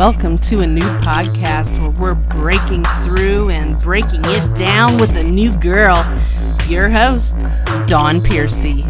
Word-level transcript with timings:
welcome 0.00 0.34
to 0.34 0.60
a 0.60 0.66
new 0.66 0.80
podcast 1.00 1.78
where 1.78 1.90
we're 1.90 2.14
breaking 2.40 2.82
through 3.04 3.50
and 3.50 3.78
breaking 3.80 4.22
it 4.24 4.56
down 4.56 4.98
with 4.98 5.14
a 5.14 5.22
new 5.22 5.52
girl. 5.58 6.02
Your 6.68 6.88
host, 6.88 7.38
Dawn 7.86 8.22
Piercy. 8.22 8.86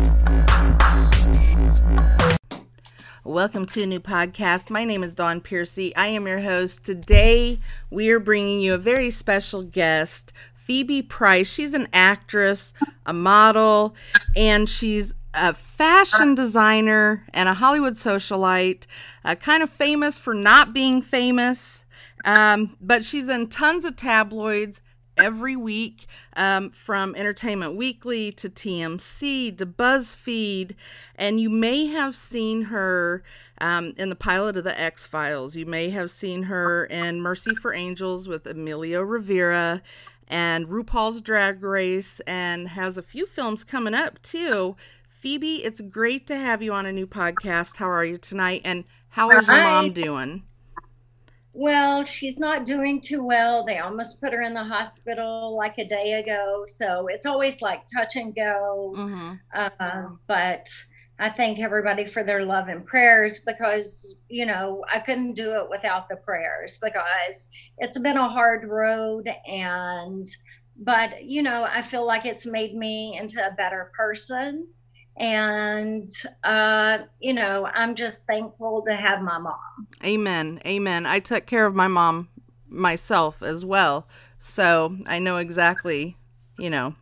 Welcome 3.25 3.67
to 3.67 3.83
a 3.83 3.87
new 3.87 3.99
podcast. 3.99 4.71
My 4.71 4.85
name 4.85 5.03
is 5.03 5.17
Dawn 5.17 5.41
Piercy. 5.41 5.93
I 5.97 6.07
am 6.07 6.29
your 6.29 6.43
host. 6.43 6.85
Today, 6.85 7.59
we 7.91 8.09
are 8.11 8.21
bringing 8.21 8.61
you 8.61 8.75
a 8.75 8.79
very 8.79 9.11
special 9.11 9.65
guest, 9.65 10.33
Phoebe 10.55 11.03
Price. 11.03 11.53
She's 11.53 11.75
an 11.75 11.89
actress, 11.93 12.73
a 13.05 13.13
model, 13.13 13.97
and 14.37 14.69
she's 14.69 15.13
a 15.35 15.55
fashion 15.55 16.35
designer 16.35 17.25
and 17.33 17.49
a 17.49 17.55
Hollywood 17.55 17.95
socialite, 17.95 18.85
uh, 19.25 19.35
kind 19.35 19.63
of 19.63 19.71
famous 19.71 20.19
for 20.19 20.35
not 20.35 20.73
being 20.73 21.03
famous, 21.03 21.85
um, 22.25 22.77
but 22.81 23.05
she's 23.05 23.29
in 23.29 23.49
tons 23.49 23.85
of 23.85 23.97
tabloids 23.97 24.81
every 25.17 25.55
week, 25.55 26.07
um, 26.35 26.71
from 26.71 27.15
Entertainment 27.15 27.75
Weekly 27.75 28.33
to 28.33 28.49
TMZ 28.49 29.57
to 29.59 29.67
BuzzFeed, 29.67 30.75
and 31.15 31.41
you 31.41 31.51
may 31.51 31.87
have 31.87 32.17
seen 32.17 32.63
her 32.63 33.23
um, 33.61 33.93
in 33.99 34.09
the 34.09 34.17
pilot 34.17 34.57
of 34.57 34.65
the 34.65 34.81
X 34.81 35.07
Files. 35.07 35.57
You 35.57 35.67
may 35.67 35.91
have 35.91 36.11
seen 36.11 36.45
her 36.45 36.87
in 36.87 37.21
Mercy 37.21 37.55
for 37.55 37.75
Angels 37.75 38.27
with 38.27 38.47
Emilio 38.47 39.03
Rivera 39.03 39.83
and 40.31 40.69
RuPaul's 40.69 41.21
Drag 41.21 41.63
Race, 41.63 42.21
and 42.21 42.69
has 42.69 42.97
a 42.97 43.03
few 43.03 43.27
films 43.27 43.65
coming 43.65 43.95
up 43.95 44.23
too. 44.23 44.77
Phoebe, 45.21 45.57
it's 45.57 45.83
great 45.83 46.27
to 46.29 46.35
have 46.35 46.63
you 46.63 46.73
on 46.73 46.87
a 46.87 46.93
new 46.93 47.07
podcast. 47.07 47.77
How 47.77 47.91
are 47.91 48.07
you 48.07 48.17
tonight? 48.17 48.63
And 48.65 48.85
how 49.11 49.29
is 49.31 49.47
your 49.47 49.57
mom 49.57 49.93
doing? 49.93 50.45
Well, 51.53 52.07
she's 52.07 52.39
not 52.39 52.65
doing 52.65 53.03
too 53.03 53.23
well. 53.23 53.67
They 53.67 53.79
almost 53.81 54.19
put 54.23 54.33
her 54.33 54.41
in 54.41 54.55
the 54.55 54.65
hospital 54.65 55.55
like 55.55 55.77
a 55.77 55.85
day 55.85 56.15
ago. 56.15 56.65
So 56.67 57.09
it's 57.09 57.27
always 57.27 57.61
like 57.61 57.83
touch 57.95 58.17
and 58.17 58.35
go. 58.35 58.95
Mm-hmm. 58.97 59.35
Um, 59.79 60.21
but 60.27 60.67
I 61.19 61.29
thank 61.29 61.59
everybody 61.59 62.07
for 62.07 62.25
their 62.25 62.47
love 62.47 62.69
and 62.69 62.87
prayers 62.87 63.41
because, 63.41 64.17
you 64.31 64.47
know, 64.47 64.87
I 64.91 65.01
couldn't 65.01 65.35
do 65.35 65.53
it 65.59 65.69
without 65.69 66.09
the 66.09 66.17
prayers 66.17 66.79
because 66.83 67.51
it's 67.77 67.99
been 67.99 68.17
a 68.17 68.29
hard 68.29 68.67
road. 68.71 69.29
And, 69.47 70.27
but, 70.79 71.25
you 71.25 71.43
know, 71.43 71.69
I 71.71 71.83
feel 71.83 72.07
like 72.07 72.25
it's 72.25 72.47
made 72.47 72.75
me 72.75 73.19
into 73.21 73.47
a 73.47 73.55
better 73.55 73.93
person 73.95 74.67
and 75.21 76.11
uh, 76.45 76.99
you 77.21 77.35
know 77.35 77.69
i'm 77.75 77.95
just 77.95 78.27
thankful 78.27 78.83
to 78.89 78.97
have 78.97 79.21
my 79.21 79.39
mom. 79.39 79.87
Amen. 80.03 80.61
Amen. 80.67 81.07
I 81.07 81.21
took 81.21 81.47
care 81.47 81.67
of 81.67 81.75
my 81.75 81.89
mom 81.89 82.29
myself 82.67 83.43
as 83.43 83.65
well. 83.65 84.09
So 84.39 84.97
i 85.07 85.19
know 85.19 85.37
exactly 85.37 86.17
you 86.59 86.71
know 86.71 86.95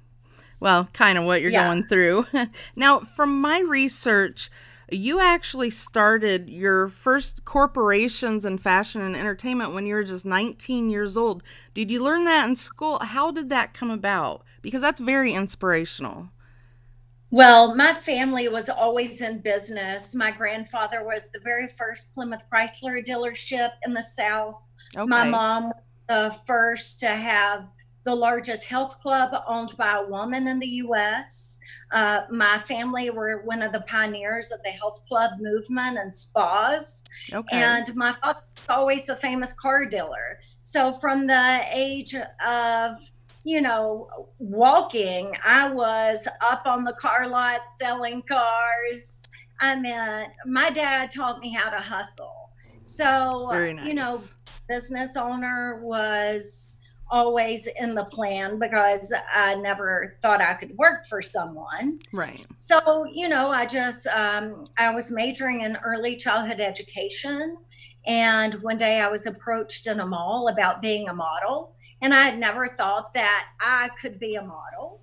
well 0.61 0.89
kind 0.93 1.17
of 1.17 1.25
what 1.25 1.41
you're 1.41 1.53
yeah. 1.53 1.67
going 1.67 1.85
through. 1.85 2.27
Now 2.77 3.01
from 3.01 3.41
my 3.41 3.61
research 3.61 4.51
you 4.91 5.21
actually 5.21 5.69
started 5.69 6.49
your 6.49 6.89
first 6.89 7.45
corporations 7.45 8.47
in 8.47 8.57
fashion 8.57 9.03
and 9.03 9.15
entertainment 9.15 9.75
when 9.75 9.85
you 9.85 9.95
were 9.95 10.03
just 10.03 10.25
19 10.25 10.89
years 10.89 11.15
old. 11.15 11.43
Did 11.75 11.91
you 11.91 12.03
learn 12.03 12.25
that 12.25 12.49
in 12.49 12.57
school? 12.57 12.99
How 12.99 13.31
did 13.31 13.51
that 13.51 13.75
come 13.75 13.91
about? 13.91 14.45
Because 14.63 14.81
that's 14.81 14.99
very 14.99 15.35
inspirational 15.35 16.31
well, 17.31 17.75
my 17.75 17.93
family 17.93 18.49
was 18.49 18.69
always 18.69 19.21
in 19.21 19.41
business. 19.41 20.15
My 20.15 20.31
grandfather 20.31 21.05
was 21.05 21.31
the 21.31 21.41
very 21.41 21.69
first 21.69 22.15
Plymouth 22.15 22.45
Chrysler 22.53 23.05
dealership 23.05 23.71
in 23.85 23.95
the 23.95 24.03
South. 24.03 24.71
Okay. 24.97 25.07
My 25.07 25.25
mom 25.29 25.73
the 26.09 26.35
first 26.47 27.01
to 27.01 27.09
have 27.09 27.71
the 28.05 28.15
largest 28.15 28.69
health 28.69 29.01
club 29.03 29.35
owned 29.47 29.77
by 29.77 29.99
a 29.99 30.07
woman 30.07 30.49
in 30.49 30.59
the 30.59 30.67
U.S. 30.67 31.61
Uh, 31.93 32.23
my 32.31 32.57
family 32.57 33.11
were 33.11 33.43
one 33.45 33.61
of 33.61 33.73
the 33.73 33.83
pioneers 33.83 34.51
of 34.51 34.63
the 34.65 34.71
health 34.71 35.05
club 35.07 35.33
movement 35.39 35.99
and 35.99 36.17
spas. 36.17 37.05
Okay. 37.33 37.57
And 37.57 37.95
my 37.95 38.13
father 38.15 38.41
was 38.57 38.67
always 38.71 39.09
a 39.11 39.17
famous 39.17 39.53
car 39.53 39.85
dealer. 39.85 40.41
So 40.63 40.93
from 40.93 41.27
the 41.27 41.61
age 41.71 42.15
of 42.15 42.97
you 43.49 43.63
know, 43.63 44.07
walking. 44.39 45.33
I 45.43 45.71
was 45.71 46.29
up 46.45 46.67
on 46.67 46.85
the 46.85 46.93
car 46.93 47.27
lot 47.27 47.61
selling 47.79 48.23
cars. 48.29 49.23
I 49.59 49.81
mean, 49.81 50.27
my 50.45 50.69
dad 50.69 51.11
taught 51.11 51.41
me 51.41 51.55
how 51.55 51.71
to 51.71 51.79
hustle. 51.79 52.51
So, 52.83 53.49
nice. 53.51 53.87
you 53.87 53.95
know, 53.95 54.21
business 54.69 55.17
owner 55.17 55.81
was 55.83 56.83
always 57.11 57.67
in 57.81 57.95
the 57.95 58.05
plan 58.05 58.59
because 58.59 59.15
I 59.33 59.55
never 59.55 60.19
thought 60.21 60.43
I 60.43 60.53
could 60.53 60.77
work 60.77 61.07
for 61.07 61.23
someone. 61.23 62.01
Right. 62.13 62.45
So, 62.57 63.07
you 63.11 63.31
know, 63.31 63.49
I 63.49 63.65
just, 63.65 64.07
um, 64.09 64.63
I 64.77 64.95
was 64.95 65.11
majoring 65.11 65.63
in 65.63 65.79
early 65.83 66.17
childhood 66.17 66.61
education. 66.61 67.57
And 68.07 68.55
one 68.57 68.77
day 68.77 69.01
I 69.01 69.09
was 69.09 69.27
approached 69.27 69.87
in 69.87 70.01
a 70.01 70.07
mall 70.07 70.49
about 70.49 70.83
being 70.83 71.09
a 71.09 71.15
model. 71.15 71.75
And 72.01 72.15
I 72.15 72.23
had 72.23 72.39
never 72.39 72.69
thought 72.69 73.13
that 73.15 73.49
I 73.61 73.91
could 74.01 74.19
be 74.21 74.37
a 74.37 74.43
model. 74.43 75.01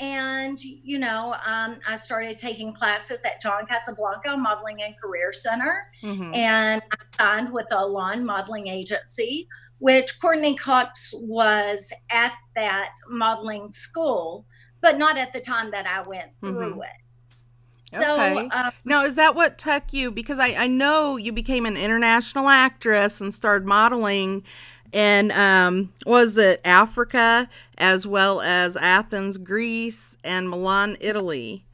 And, 0.00 0.60
you 0.60 0.98
know, 0.98 1.34
um, 1.44 1.80
I 1.86 1.96
started 1.96 2.38
taking 2.38 2.72
classes 2.72 3.24
at 3.24 3.40
John 3.40 3.66
Casablanca 3.66 4.36
Modeling 4.36 4.80
and 4.82 4.96
Career 4.96 5.32
Center. 5.32 5.90
Mm-hmm. 6.02 6.34
And 6.34 6.82
I 6.92 6.96
signed 7.16 7.52
with 7.52 7.66
a 7.72 7.84
lawn 7.84 8.24
modeling 8.24 8.68
agency, 8.68 9.48
which 9.78 10.20
Courteney 10.20 10.54
Cox 10.54 11.12
was 11.14 11.92
at 12.10 12.34
that 12.54 12.90
modeling 13.08 13.72
school, 13.72 14.46
but 14.80 14.98
not 14.98 15.18
at 15.18 15.32
the 15.32 15.40
time 15.40 15.72
that 15.72 15.86
I 15.86 16.08
went 16.08 16.30
through 16.40 16.74
mm-hmm. 16.74 16.82
it. 16.82 17.94
So, 17.94 18.20
okay. 18.20 18.48
Um, 18.50 18.70
now, 18.84 19.04
is 19.04 19.14
that 19.14 19.34
what 19.34 19.58
took 19.58 19.92
you? 19.92 20.10
Because 20.10 20.38
I, 20.38 20.54
I 20.56 20.66
know 20.66 21.16
you 21.16 21.32
became 21.32 21.64
an 21.64 21.76
international 21.76 22.48
actress 22.48 23.20
and 23.20 23.32
started 23.32 23.66
modeling 23.66 24.44
and 24.92 25.32
um, 25.32 25.92
was 26.06 26.38
it 26.38 26.60
Africa 26.64 27.48
as 27.78 28.06
well 28.06 28.40
as 28.40 28.76
Athens, 28.76 29.38
Greece, 29.38 30.16
and 30.24 30.50
Milan, 30.50 30.96
Italy. 31.00 31.64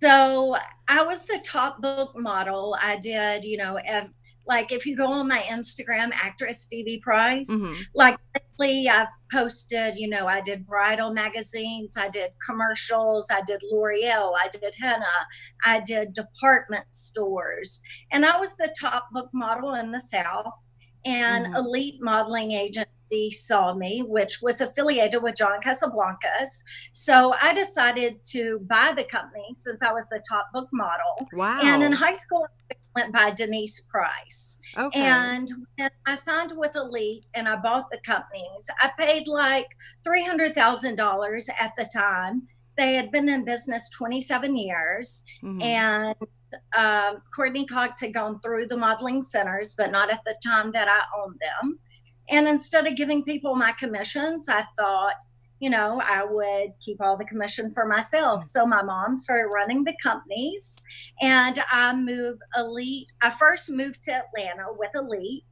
So 0.00 0.56
I 0.88 1.02
was 1.02 1.26
the 1.26 1.40
top 1.44 1.82
book 1.82 2.12
model. 2.16 2.76
I 2.80 2.96
did, 2.96 3.44
you 3.44 3.58
know, 3.58 3.78
if, 3.84 4.08
like 4.46 4.72
if 4.72 4.86
you 4.86 4.96
go 4.96 5.12
on 5.12 5.28
my 5.28 5.40
Instagram, 5.40 6.10
actress 6.14 6.66
Phoebe 6.70 7.00
Price, 7.02 7.50
mm-hmm. 7.50 7.82
like 7.94 8.16
lately 8.58 8.88
I've 8.88 9.08
posted, 9.30 9.96
you 9.96 10.08
know, 10.08 10.26
I 10.26 10.40
did 10.40 10.66
bridal 10.66 11.12
magazines, 11.12 11.96
I 11.98 12.08
did 12.08 12.30
commercials, 12.46 13.28
I 13.30 13.42
did 13.42 13.60
L'Oreal, 13.70 14.32
I 14.34 14.48
did 14.50 14.74
henna, 14.80 15.04
I 15.64 15.80
did 15.80 16.14
department 16.14 16.86
stores, 16.92 17.82
and 18.10 18.24
I 18.24 18.38
was 18.38 18.56
the 18.56 18.74
top 18.80 19.08
book 19.12 19.28
model 19.34 19.74
in 19.74 19.92
the 19.92 20.00
South 20.00 20.46
and 21.04 21.46
mm-hmm. 21.46 21.56
Elite 21.56 22.00
Modeling 22.00 22.52
Agency 22.52 23.30
saw 23.30 23.74
me, 23.74 24.02
which 24.02 24.40
was 24.42 24.60
affiliated 24.60 25.22
with 25.22 25.36
John 25.36 25.60
Casablancas. 25.60 26.62
So 26.92 27.34
I 27.40 27.54
decided 27.54 28.22
to 28.30 28.60
buy 28.68 28.92
the 28.94 29.04
company 29.04 29.54
since 29.56 29.82
I 29.82 29.92
was 29.92 30.06
the 30.10 30.22
top 30.28 30.52
book 30.52 30.68
model. 30.72 31.28
Wow. 31.32 31.60
And 31.62 31.82
in 31.82 31.92
high 31.92 32.14
school, 32.14 32.46
I 32.70 32.74
went 32.94 33.12
by 33.12 33.30
Denise 33.30 33.80
Price. 33.82 34.60
Okay. 34.76 35.00
And 35.00 35.48
when 35.76 35.90
I 36.06 36.14
signed 36.16 36.52
with 36.56 36.76
Elite 36.76 37.26
and 37.34 37.48
I 37.48 37.56
bought 37.56 37.90
the 37.90 37.98
companies, 38.04 38.70
I 38.80 38.90
paid 38.98 39.26
like 39.26 39.68
$300,000 40.06 41.48
at 41.58 41.72
the 41.76 41.88
time. 41.92 42.48
They 42.76 42.94
had 42.94 43.10
been 43.10 43.28
in 43.28 43.44
business 43.44 43.90
27 43.90 44.56
years. 44.56 45.24
Mm-hmm. 45.42 45.62
And 45.62 46.14
um, 46.76 47.22
Courteney 47.34 47.66
Cox 47.66 48.00
had 48.00 48.14
gone 48.14 48.40
through 48.40 48.66
the 48.66 48.76
modeling 48.76 49.22
centers, 49.22 49.74
but 49.76 49.90
not 49.90 50.10
at 50.10 50.24
the 50.24 50.36
time 50.44 50.72
that 50.72 50.88
I 50.88 51.02
owned 51.20 51.40
them. 51.40 51.78
And 52.30 52.46
instead 52.46 52.86
of 52.86 52.96
giving 52.96 53.24
people 53.24 53.54
my 53.54 53.72
commissions, 53.72 54.48
I 54.48 54.64
thought, 54.78 55.14
you 55.60 55.70
know, 55.70 56.00
I 56.04 56.24
would 56.24 56.72
keep 56.84 57.00
all 57.00 57.16
the 57.16 57.24
commission 57.24 57.72
for 57.72 57.86
myself. 57.86 58.44
So 58.44 58.66
my 58.66 58.82
mom 58.82 59.18
started 59.18 59.50
running 59.52 59.84
the 59.84 59.96
companies 60.02 60.84
and 61.20 61.58
I 61.72 61.94
moved 61.94 62.42
Elite. 62.56 63.08
I 63.22 63.30
first 63.30 63.70
moved 63.70 64.04
to 64.04 64.12
Atlanta 64.12 64.66
with 64.76 64.90
Elite 64.94 65.44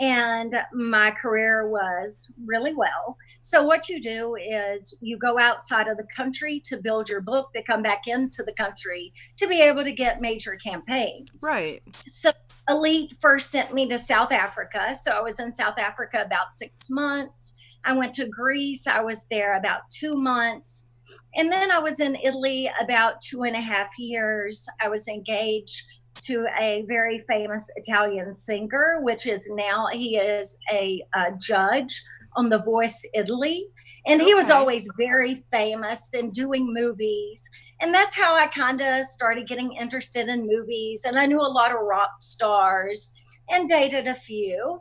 and 0.00 0.54
my 0.72 1.10
career 1.10 1.68
was 1.68 2.30
really 2.44 2.74
well. 2.74 3.16
So, 3.42 3.62
what 3.62 3.88
you 3.88 4.00
do 4.00 4.36
is 4.36 4.96
you 5.00 5.18
go 5.18 5.38
outside 5.38 5.88
of 5.88 5.96
the 5.96 6.06
country 6.14 6.60
to 6.66 6.76
build 6.76 7.08
your 7.08 7.20
book 7.20 7.52
to 7.54 7.62
come 7.62 7.82
back 7.82 8.06
into 8.06 8.42
the 8.44 8.52
country 8.52 9.12
to 9.36 9.48
be 9.48 9.60
able 9.60 9.82
to 9.82 9.92
get 9.92 10.20
major 10.20 10.56
campaigns. 10.56 11.28
Right. 11.42 11.82
So, 12.06 12.30
Elite 12.68 13.14
first 13.20 13.50
sent 13.50 13.74
me 13.74 13.88
to 13.88 13.98
South 13.98 14.30
Africa. 14.30 14.94
So, 14.94 15.12
I 15.12 15.20
was 15.20 15.40
in 15.40 15.54
South 15.54 15.78
Africa 15.78 16.22
about 16.24 16.52
six 16.52 16.88
months. 16.88 17.56
I 17.84 17.94
went 17.94 18.14
to 18.14 18.28
Greece, 18.28 18.86
I 18.86 19.00
was 19.00 19.26
there 19.28 19.58
about 19.58 19.90
two 19.90 20.16
months. 20.16 20.90
And 21.34 21.50
then 21.50 21.72
I 21.72 21.80
was 21.80 21.98
in 21.98 22.16
Italy 22.22 22.70
about 22.80 23.20
two 23.20 23.42
and 23.42 23.56
a 23.56 23.60
half 23.60 23.98
years. 23.98 24.66
I 24.80 24.88
was 24.88 25.08
engaged 25.08 25.82
to 26.26 26.46
a 26.58 26.84
very 26.86 27.18
famous 27.28 27.68
Italian 27.74 28.34
singer, 28.34 28.98
which 29.00 29.26
is 29.26 29.50
now 29.52 29.88
he 29.92 30.16
is 30.16 30.58
a, 30.70 31.04
a 31.14 31.32
judge 31.40 32.04
on 32.36 32.48
The 32.48 32.58
Voice 32.58 33.08
Italy. 33.14 33.66
And 34.06 34.20
okay. 34.20 34.30
he 34.30 34.34
was 34.34 34.50
always 34.50 34.90
very 34.96 35.44
famous 35.50 36.08
and 36.12 36.32
doing 36.32 36.72
movies. 36.72 37.48
And 37.80 37.92
that's 37.92 38.16
how 38.16 38.36
I 38.36 38.46
kind 38.46 38.80
of 38.80 39.06
started 39.06 39.48
getting 39.48 39.72
interested 39.72 40.28
in 40.28 40.46
movies. 40.46 41.02
And 41.04 41.18
I 41.18 41.26
knew 41.26 41.40
a 41.40 41.50
lot 41.50 41.72
of 41.72 41.80
rock 41.80 42.10
stars 42.20 43.12
and 43.48 43.68
dated 43.68 44.06
a 44.06 44.14
few. 44.14 44.80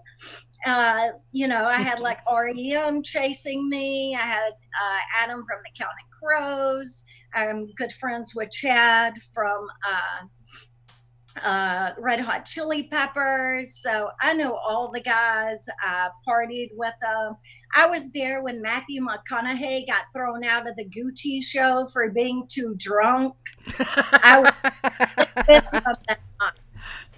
Uh, 0.66 1.10
you 1.32 1.48
know, 1.48 1.66
I 1.66 1.82
had 1.82 2.00
like 2.00 2.20
REM 2.32 3.04
chasing 3.04 3.70
me. 3.70 4.16
I 4.16 4.26
had 4.26 4.52
uh, 4.52 5.00
Adam 5.22 5.44
from 5.48 5.60
the 5.64 5.72
Counting 5.78 6.06
Crows. 6.20 7.06
I'm 7.34 7.72
good 7.76 7.92
friends 7.92 8.34
with 8.36 8.52
Chad 8.52 9.14
from 9.34 9.68
uh, 9.88 10.28
uh, 11.44 11.92
Red 11.98 12.20
Hot 12.22 12.46
Chili 12.46 12.84
Peppers. 12.84 13.76
So 13.82 14.10
I 14.22 14.34
know 14.34 14.56
all 14.56 14.92
the 14.92 15.02
guys. 15.02 15.66
I 15.82 16.10
partied 16.28 16.70
with 16.74 16.94
them. 17.02 17.38
I 17.74 17.88
was 17.88 18.12
there 18.12 18.44
when 18.44 18.62
Matthew 18.62 19.02
McConaughey 19.02 19.88
got 19.88 20.06
thrown 20.14 20.44
out 20.44 20.68
of 20.68 20.76
the 20.76 20.86
Gucci 20.86 21.42
show 21.42 21.86
for 21.86 22.10
being 22.10 22.46
too 22.48 22.76
drunk. 22.78 23.34
I 23.80 24.52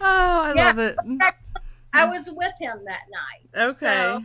oh, 0.02 0.44
I 0.44 0.54
yeah, 0.56 0.66
love 0.68 0.80
it. 0.80 0.96
I 1.94 2.06
was 2.06 2.30
with 2.32 2.54
him 2.60 2.84
that 2.86 3.02
night. 3.12 3.68
Okay. 3.70 3.74
So, 3.74 4.24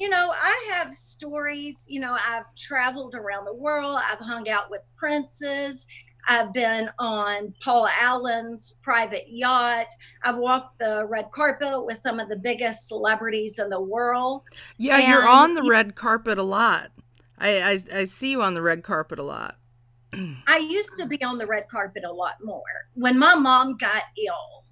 you 0.00 0.08
know, 0.08 0.32
I 0.32 0.70
have 0.72 0.92
stories. 0.92 1.86
You 1.88 2.00
know, 2.00 2.16
I've 2.28 2.52
traveled 2.56 3.14
around 3.14 3.44
the 3.44 3.54
world. 3.54 4.00
I've 4.10 4.20
hung 4.20 4.48
out 4.48 4.70
with 4.70 4.82
princes. 4.96 5.86
I've 6.28 6.52
been 6.52 6.90
on 6.98 7.54
Paul 7.62 7.88
Allen's 8.00 8.78
private 8.82 9.26
yacht. 9.28 9.88
I've 10.22 10.38
walked 10.38 10.78
the 10.78 11.06
red 11.06 11.30
carpet 11.30 11.84
with 11.84 11.98
some 11.98 12.20
of 12.20 12.28
the 12.28 12.36
biggest 12.36 12.88
celebrities 12.88 13.58
in 13.58 13.70
the 13.70 13.80
world. 13.80 14.42
Yeah, 14.76 14.98
and 14.98 15.08
you're 15.08 15.28
on 15.28 15.54
the 15.54 15.62
red 15.62 15.94
carpet 15.94 16.38
a 16.38 16.42
lot. 16.42 16.90
I, 17.38 17.60
I, 17.62 18.00
I 18.00 18.04
see 18.04 18.30
you 18.30 18.42
on 18.42 18.54
the 18.54 18.62
red 18.62 18.82
carpet 18.82 19.18
a 19.18 19.22
lot. 19.22 19.58
I 20.46 20.58
used 20.58 20.96
to 20.98 21.06
be 21.06 21.22
on 21.22 21.38
the 21.38 21.46
red 21.46 21.68
carpet 21.68 22.04
a 22.04 22.12
lot 22.12 22.36
more. 22.42 22.62
When 22.94 23.18
my 23.18 23.34
mom 23.34 23.76
got 23.76 24.04
ill, 24.24 24.64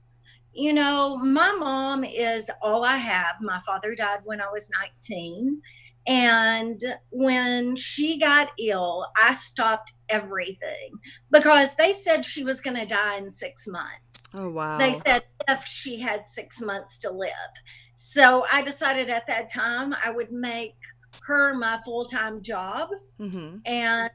you 0.55 0.73
know, 0.73 1.17
my 1.17 1.53
mom 1.53 2.05
is 2.05 2.51
all 2.61 2.85
I 2.85 2.97
have. 2.97 3.37
My 3.41 3.59
father 3.61 3.95
died 3.95 4.21
when 4.25 4.41
I 4.41 4.51
was 4.53 4.71
19. 4.79 5.63
And 6.07 6.81
when 7.11 7.77
she 7.77 8.19
got 8.19 8.51
ill, 8.59 9.07
I 9.21 9.35
stopped 9.35 9.93
everything 10.09 10.99
because 11.31 11.77
they 11.77 11.93
said 11.93 12.25
she 12.25 12.45
was 12.45 12.61
going 12.61 12.77
to 12.77 12.87
die 12.87 13.19
in 13.19 13.31
six 13.31 13.67
months. 13.69 14.35
Oh, 14.37 14.51
wow. 14.51 14.79
They 14.79 14.95
said 14.95 15.25
if 15.49 15.65
she 15.65 16.01
had 16.01 16.27
six 16.27 16.61
months 16.61 16.99
to 17.01 17.11
live. 17.11 17.31
So 17.95 18.45
I 18.53 18.63
decided 18.63 19.11
at 19.11 19.29
that 19.29 19.53
time 19.53 19.95
I 20.05 20.11
would 20.11 20.33
make 20.33 20.75
her 21.27 21.55
my 21.55 21.79
full 21.85 22.05
time 22.05 22.43
job. 22.43 22.89
Mm-hmm. 23.21 23.59
And 23.65 24.11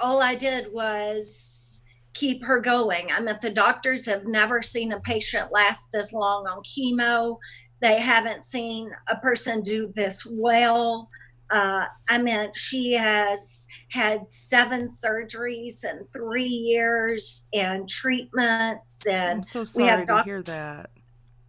all 0.00 0.22
I 0.22 0.36
did 0.36 0.72
was 0.72 1.84
keep 2.14 2.44
her 2.44 2.60
going. 2.60 3.08
I 3.10 3.20
mean, 3.20 3.36
the 3.40 3.50
doctors 3.50 4.06
have 4.06 4.26
never 4.26 4.62
seen 4.62 4.92
a 4.92 5.00
patient 5.00 5.50
last 5.50 5.90
this 5.92 6.12
long 6.12 6.46
on 6.46 6.62
chemo. 6.62 7.38
They 7.80 8.00
haven't 8.00 8.44
seen 8.44 8.92
a 9.08 9.16
person 9.16 9.62
do 9.62 9.92
this 9.94 10.26
well. 10.30 11.08
Uh, 11.52 11.84
I 12.08 12.18
mean, 12.18 12.50
she 12.54 12.94
has 12.94 13.66
had 13.90 14.28
seven 14.28 14.88
surgeries 14.88 15.84
in 15.84 16.06
three 16.12 16.46
years 16.46 17.46
and 17.52 17.86
treatments. 17.88 19.06
And 19.06 19.30
I'm 19.30 19.42
so 19.42 19.64
sorry 19.64 19.84
we 19.84 19.90
have 19.90 20.06
to 20.06 20.22
hear 20.24 20.42
that. 20.42 20.90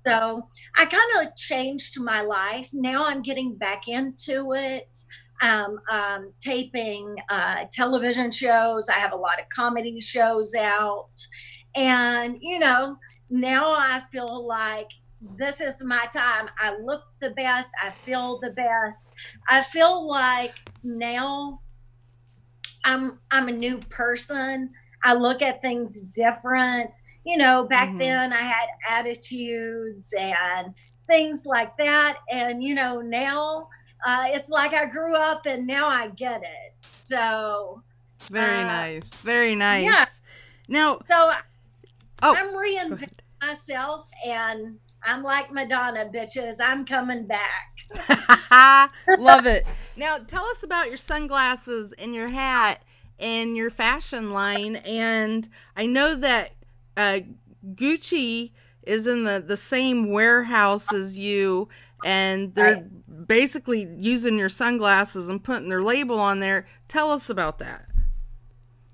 So 0.06 0.48
I 0.78 0.86
kind 0.86 1.28
of 1.28 1.36
changed 1.38 2.02
my 2.02 2.22
life. 2.22 2.70
Now 2.74 3.08
I'm 3.08 3.22
getting 3.22 3.56
back 3.56 3.88
into 3.88 4.54
it. 4.54 4.96
Um, 5.42 5.80
um, 5.92 6.32
taping 6.40 7.16
uh, 7.30 7.66
television 7.72 8.32
shows. 8.32 8.88
I 8.88 8.94
have 8.94 9.12
a 9.12 9.18
lot 9.18 9.40
of 9.40 9.50
comedy 9.50 10.00
shows 10.00 10.56
out. 10.56 11.10
And, 11.76 12.38
you 12.40 12.60
know, 12.60 12.98
now 13.30 13.74
I 13.74 14.02
feel 14.12 14.46
like 14.48 14.90
this 15.38 15.62
is 15.62 15.84
my 15.84 16.06
time. 16.14 16.50
I 16.60 16.78
look 16.78 17.04
the 17.20 17.32
best. 17.32 17.72
I 17.84 17.90
feel 17.90 18.40
the 18.40 18.52
best. 18.52 19.14
I 19.50 19.62
feel 19.62 20.08
like 20.08 20.56
now 20.84 21.62
I'm 22.84 23.20
I'm 23.32 23.48
a 23.48 23.52
new 23.52 23.80
person. 23.90 24.72
I 25.04 25.14
look 25.14 25.42
at 25.42 25.62
things 25.62 26.06
different. 26.06 26.92
You 27.26 27.38
know, 27.38 27.66
back 27.66 27.90
mm-hmm. 27.90 28.00
then 28.00 28.34
I 28.34 28.42
had 28.42 28.68
attitudes 28.90 30.14
and 30.18 30.74
things 31.08 31.46
like 31.46 31.78
that. 31.78 32.18
And 32.30 32.64
you 32.64 32.76
know, 32.76 33.02
now 33.02 33.70
uh, 34.06 34.26
it's 34.28 34.50
like 34.50 34.74
I 34.74 34.86
grew 34.86 35.16
up 35.16 35.46
and 35.46 35.66
now 35.66 35.88
I 35.88 36.10
get 36.10 36.44
it. 36.44 36.74
So 36.82 37.82
very 38.30 38.62
uh, 38.62 38.68
nice. 38.68 39.14
Very 39.16 39.56
nice. 39.56 39.86
Yeah. 39.86 40.06
Now 40.68 41.00
so 41.08 41.32
oh, 42.22 42.36
I'm 42.36 42.54
reinventing 42.56 43.20
myself 43.42 44.10
and 44.26 44.80
I'm 45.06 45.24
like 45.24 45.52
Madonna, 45.52 46.10
bitches. 46.14 46.56
I'm 46.62 46.86
coming 46.86 47.26
back. 47.28 48.90
Love 49.20 49.46
it. 49.46 49.66
Now, 49.96 50.18
tell 50.18 50.46
us 50.46 50.64
about 50.64 50.90
your 50.90 50.98
sunglasses 50.98 51.94
and 51.94 52.16
your 52.16 52.30
hat 52.30 52.84
and 53.20 53.56
your 53.56 53.70
fashion 53.70 54.32
line. 54.32 54.78
And 54.78 55.48
I 55.76 55.86
know 55.86 56.16
that 56.16 56.52
uh, 56.98 57.20
Gucci 57.74 58.52
is 58.84 59.08
in 59.08 59.24
the, 59.24 59.44
the 59.46 59.58
same 59.58 60.10
warehouse 60.10 60.92
as 60.92 61.18
you, 61.18 61.70
and 62.04 62.54
they're 62.54 62.76
right. 62.76 63.28
basically 63.28 63.88
using 63.98 64.38
your 64.38 64.50
sunglasses 64.50 65.30
and 65.30 65.44
putting 65.44 65.70
their 65.70 65.82
label 65.82 66.20
on 66.20 66.40
there. 66.40 66.66
Tell 66.88 67.12
us 67.12 67.30
about 67.30 67.60
that. 67.60 67.88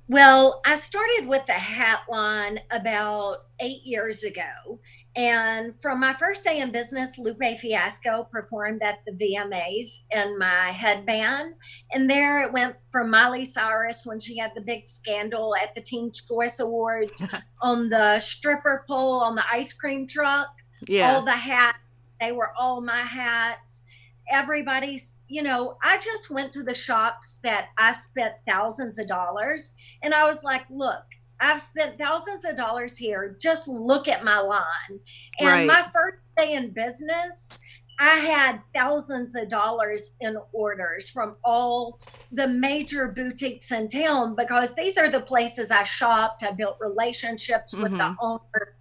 Well, 0.07 0.61
I 0.65 0.75
started 0.75 1.27
with 1.27 1.45
the 1.45 1.53
hat 1.53 2.01
line 2.09 2.61
about 2.71 3.45
eight 3.59 3.83
years 3.83 4.23
ago 4.23 4.79
and 5.15 5.73
from 5.81 5.99
my 5.99 6.13
first 6.13 6.43
day 6.43 6.59
in 6.59 6.71
business, 6.71 7.17
Lupe 7.17 7.57
Fiasco 7.59 8.27
performed 8.31 8.83
at 8.83 8.99
the 9.05 9.11
VMAs 9.11 10.05
in 10.11 10.37
my 10.37 10.71
headband. 10.71 11.55
And 11.91 12.09
there 12.09 12.43
it 12.43 12.53
went 12.53 12.75
from 12.91 13.09
Miley 13.09 13.43
Cyrus 13.43 14.03
when 14.05 14.19
she 14.19 14.37
had 14.37 14.51
the 14.55 14.61
big 14.61 14.87
scandal 14.87 15.55
at 15.55 15.73
the 15.73 15.81
Teen 15.81 16.11
Choice 16.11 16.59
Awards 16.59 17.25
on 17.61 17.89
the 17.89 18.19
stripper 18.19 18.85
pole 18.87 19.21
on 19.21 19.35
the 19.35 19.43
ice 19.51 19.73
cream 19.73 20.07
truck. 20.07 20.49
Yeah. 20.87 21.15
All 21.15 21.25
the 21.25 21.31
hats, 21.31 21.79
they 22.21 22.31
were 22.31 22.53
all 22.57 22.81
my 22.81 23.01
hats. 23.01 23.85
Everybody's, 24.31 25.23
you 25.27 25.41
know, 25.41 25.77
I 25.83 25.97
just 25.97 26.29
went 26.29 26.53
to 26.53 26.63
the 26.63 26.75
shops 26.75 27.39
that 27.43 27.69
I 27.79 27.93
spent 27.93 28.35
thousands 28.47 28.99
of 28.99 29.07
dollars. 29.07 29.73
And 30.03 30.13
I 30.13 30.25
was 30.25 30.43
like, 30.43 30.65
look, 30.69 31.03
I've 31.39 31.61
spent 31.61 31.97
thousands 31.97 32.45
of 32.45 32.57
dollars 32.57 32.97
here. 32.97 33.37
Just 33.39 33.67
look 33.67 34.07
at 34.07 34.23
my 34.23 34.39
line. 34.39 34.99
And 35.39 35.47
right. 35.47 35.67
my 35.67 35.81
first 35.81 36.17
day 36.37 36.53
in 36.53 36.71
business, 36.71 37.61
I 37.99 38.15
had 38.15 38.61
thousands 38.73 39.35
of 39.35 39.49
dollars 39.49 40.15
in 40.21 40.37
orders 40.53 41.09
from 41.09 41.35
all 41.43 41.99
the 42.31 42.47
major 42.47 43.09
boutiques 43.09 43.73
in 43.73 43.89
town 43.89 44.35
because 44.35 44.73
these 44.73 44.97
are 44.97 45.09
the 45.09 45.19
places 45.19 45.69
I 45.69 45.83
shopped. 45.83 46.41
I 46.41 46.51
built 46.51 46.77
relationships 46.79 47.73
with 47.75 47.91
mm-hmm. 47.91 47.97
the 47.97 48.15
owner. 48.21 48.75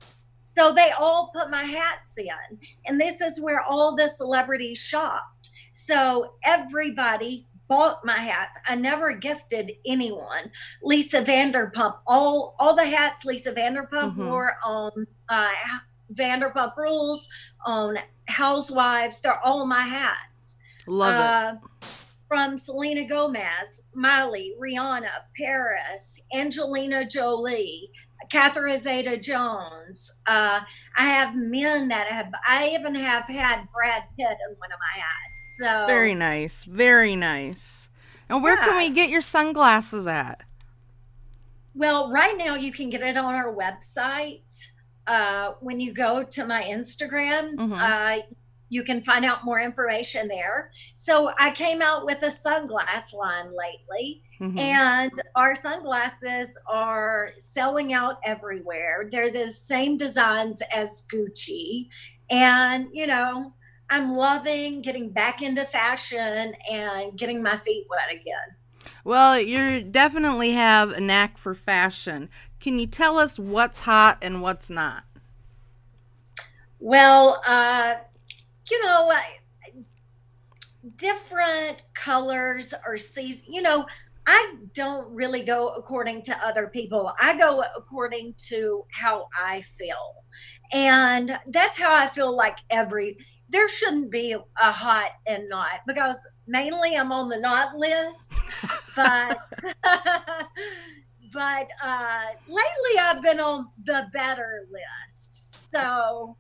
So 0.57 0.73
they 0.73 0.91
all 0.99 1.33
put 1.35 1.51
my 1.51 1.65
hats 1.65 2.17
in. 2.17 2.59
And 2.87 3.01
this 3.01 3.21
is 3.21 3.41
where 3.41 3.61
all 3.61 3.97
the 3.97 4.09
celebrities 4.09 4.79
shopped. 4.79 5.51
So 5.73 6.35
everybody 6.45 7.48
bought 7.69 8.05
my 8.05 8.17
hats. 8.17 8.59
I 8.67 8.75
never 8.75 9.15
gifted 9.15 9.73
anyone. 9.87 10.51
Lisa 10.83 11.23
Vanderpump, 11.23 11.99
all 12.07 12.57
all 12.59 12.75
the 12.75 12.87
hats 12.87 13.25
Lisa 13.25 13.53
Vanderpump 13.53 14.17
mm-hmm. 14.17 14.27
wore 14.27 14.57
on 14.65 15.07
uh, 15.29 15.51
Vanderpump 16.13 16.77
Rules, 16.77 17.29
on 17.65 17.99
Housewives, 18.29 19.21
they're 19.21 19.41
all 19.45 19.67
my 19.67 19.83
hats. 19.83 20.59
Love 20.87 21.15
uh, 21.15 21.55
it. 21.83 22.05
From 22.29 22.59
Selena 22.59 23.09
Gomez, 23.09 23.87
Miley, 23.95 24.55
Rihanna, 24.61 25.09
Paris, 25.35 26.25
Angelina 26.35 27.07
Jolie, 27.07 27.91
Catherine 28.31 28.79
Zeta 28.79 29.17
Jones. 29.17 30.21
Uh, 30.27 30.61
I 30.99 31.05
have 31.05 31.37
men 31.37 31.89
that 31.89 32.09
have. 32.09 32.33
I 32.47 32.71
even 32.71 32.97
have 32.97 33.25
had 33.25 33.69
Brad 33.73 34.03
Pitt 34.17 34.37
in 34.49 34.57
one 34.59 34.73
of 34.73 34.79
my 34.81 35.01
ads. 35.01 35.57
So 35.57 35.87
very 35.87 36.15
nice, 36.15 36.65
very 36.65 37.15
nice. 37.15 37.89
And 38.29 38.43
where 38.43 38.57
yes. 38.57 38.69
can 38.69 38.77
we 38.77 38.95
get 38.95 39.09
your 39.09 39.21
sunglasses 39.21 40.07
at? 40.07 40.43
Well, 41.75 42.11
right 42.11 42.37
now 42.37 42.57
you 42.57 42.73
can 42.73 42.91
get 42.91 43.03
it 43.03 43.17
on 43.17 43.35
our 43.35 43.55
website. 43.55 44.73
Uh, 45.07 45.53
when 45.61 45.81
you 45.81 45.95
go 45.95 46.23
to 46.23 46.45
my 46.45 46.63
Instagram, 46.63 47.55
mm-hmm. 47.55 47.73
uh, 47.73 48.17
you 48.29 48.37
can 48.83 49.03
find 49.03 49.25
out 49.25 49.45
more 49.45 49.61
information 49.61 50.29
there. 50.29 50.71
So 50.95 51.31
I 51.39 51.51
came 51.53 51.81
out 51.83 52.05
with 52.05 52.23
a 52.23 52.27
sunglass 52.27 53.15
line 53.15 53.51
lately, 53.57 54.23
mm-hmm. 54.41 54.59
and 54.59 55.13
our 55.35 55.55
sunglasses 55.55 56.59
are 56.67 57.31
selling 57.39 57.93
out 57.93 58.19
everywhere. 58.25 59.09
They're 59.11 59.31
the 59.31 59.51
same 59.51 59.97
designs 59.97 60.63
as 60.75 61.07
Gucci. 61.13 61.89
And, 62.31 62.89
you 62.93 63.07
know, 63.07 63.55
I'm 63.91 64.17
loving 64.17 64.83
getting 64.83 65.11
back 65.11 65.41
into 65.41 65.65
fashion 65.65 66.55
and 66.71 67.17
getting 67.17 67.43
my 67.43 67.57
feet 67.57 67.87
wet 67.89 68.11
again. 68.11 68.57
Well, 69.05 69.41
you 69.41 69.83
definitely 69.83 70.53
have 70.53 70.91
a 70.91 71.01
knack 71.01 71.39
for 71.39 71.55
fashion. 71.55 72.29
Can 72.61 72.79
you 72.79 72.87
tell 72.87 73.19
us 73.19 73.39
what's 73.39 73.81
hot 73.81 74.19
and 74.21 74.43
what's 74.43 74.69
not? 74.69 75.05
Well, 76.81 77.41
uh, 77.47 77.97
you 78.71 78.85
know, 78.85 79.13
different 80.97 81.83
colors 81.95 82.75
or 82.87 82.99
seasons, 82.99 83.49
you 83.55 83.63
know, 83.63 83.87
I 84.27 84.57
don't 84.75 85.15
really 85.15 85.43
go 85.43 85.69
according 85.69 86.23
to 86.25 86.37
other 86.45 86.67
people. 86.67 87.13
I 87.19 87.39
go 87.39 87.65
according 87.77 88.35
to 88.49 88.85
how 88.93 89.29
I 89.37 89.63
feel. 89.63 90.17
And 90.71 91.39
that's 91.47 91.79
how 91.79 91.95
I 91.95 92.09
feel 92.09 92.37
like 92.37 92.59
every 92.71 93.17
there 93.49 93.69
shouldn't 93.69 94.11
be 94.11 94.33
a 94.33 94.73
hot 94.73 95.13
and 95.27 95.49
not 95.49 95.81
because 95.87 96.29
mainly 96.47 96.95
I'm 96.95 97.11
on 97.13 97.31
the 97.31 97.39
not 97.39 97.75
list, 97.77 98.35
but 98.97 99.51
but 101.33 101.69
uh 101.83 102.27
lately 102.47 102.99
I've 103.01 103.23
been 103.23 103.41
on 103.41 103.69
the 103.83 104.09
better 104.13 104.67
list. 104.71 105.71
So 105.71 106.37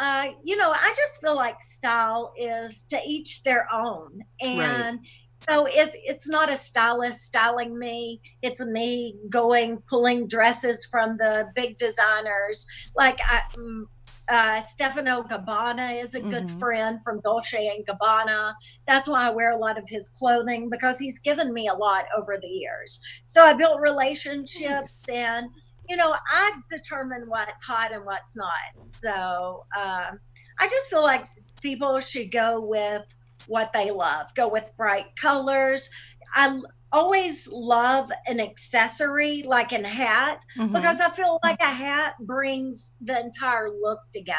uh, 0.00 0.28
you 0.42 0.56
know, 0.56 0.72
I 0.72 0.94
just 0.96 1.20
feel 1.20 1.36
like 1.36 1.62
style 1.62 2.32
is 2.36 2.84
to 2.88 2.98
each 3.06 3.42
their 3.42 3.68
own. 3.70 4.22
And 4.42 4.98
right. 4.98 5.08
so 5.40 5.66
it's 5.68 5.94
it's 6.02 6.28
not 6.28 6.50
a 6.50 6.56
stylist 6.56 7.20
styling 7.20 7.78
me. 7.78 8.22
It's 8.40 8.64
me 8.64 9.16
going 9.28 9.82
pulling 9.90 10.26
dresses 10.26 10.86
from 10.90 11.18
the 11.18 11.48
big 11.54 11.76
designers. 11.76 12.66
Like 12.96 13.18
I 13.30 13.42
mm, 13.54 13.82
uh, 14.30 14.60
Stefano 14.62 15.22
Gabbana 15.22 16.00
is 16.00 16.14
a 16.14 16.20
good 16.20 16.46
mm-hmm. 16.46 16.58
friend 16.58 17.00
from 17.04 17.20
Dolce 17.20 17.68
and 17.68 17.86
Gabbana. 17.86 18.54
That's 18.86 19.06
why 19.08 19.26
I 19.26 19.30
wear 19.30 19.50
a 19.50 19.58
lot 19.58 19.76
of 19.76 19.84
his 19.86 20.14
clothing 20.18 20.70
because 20.70 20.98
he's 20.98 21.18
given 21.18 21.52
me 21.52 21.68
a 21.68 21.74
lot 21.74 22.04
over 22.16 22.38
the 22.40 22.48
years. 22.48 23.02
So 23.26 23.44
I 23.44 23.52
built 23.52 23.80
relationships 23.80 25.08
nice. 25.08 25.08
and 25.08 25.50
you 25.90 25.96
know, 25.96 26.14
I 26.14 26.52
determine 26.68 27.24
what's 27.26 27.64
hot 27.64 27.92
and 27.92 28.04
what's 28.04 28.36
not. 28.36 28.86
So 28.86 29.64
um, 29.76 30.20
I 30.60 30.68
just 30.68 30.88
feel 30.88 31.02
like 31.02 31.26
people 31.60 31.98
should 31.98 32.30
go 32.30 32.60
with 32.60 33.02
what 33.48 33.72
they 33.72 33.90
love, 33.90 34.28
go 34.36 34.46
with 34.46 34.70
bright 34.76 35.16
colors. 35.20 35.90
I 36.36 36.60
always 36.92 37.48
love 37.50 38.08
an 38.28 38.38
accessory 38.38 39.42
like 39.42 39.72
a 39.72 39.84
hat 39.88 40.38
mm-hmm. 40.56 40.72
because 40.72 41.00
I 41.00 41.10
feel 41.10 41.40
like 41.42 41.60
a 41.60 41.64
hat 41.64 42.14
brings 42.20 42.94
the 43.00 43.18
entire 43.18 43.68
look 43.68 43.98
together. 44.12 44.38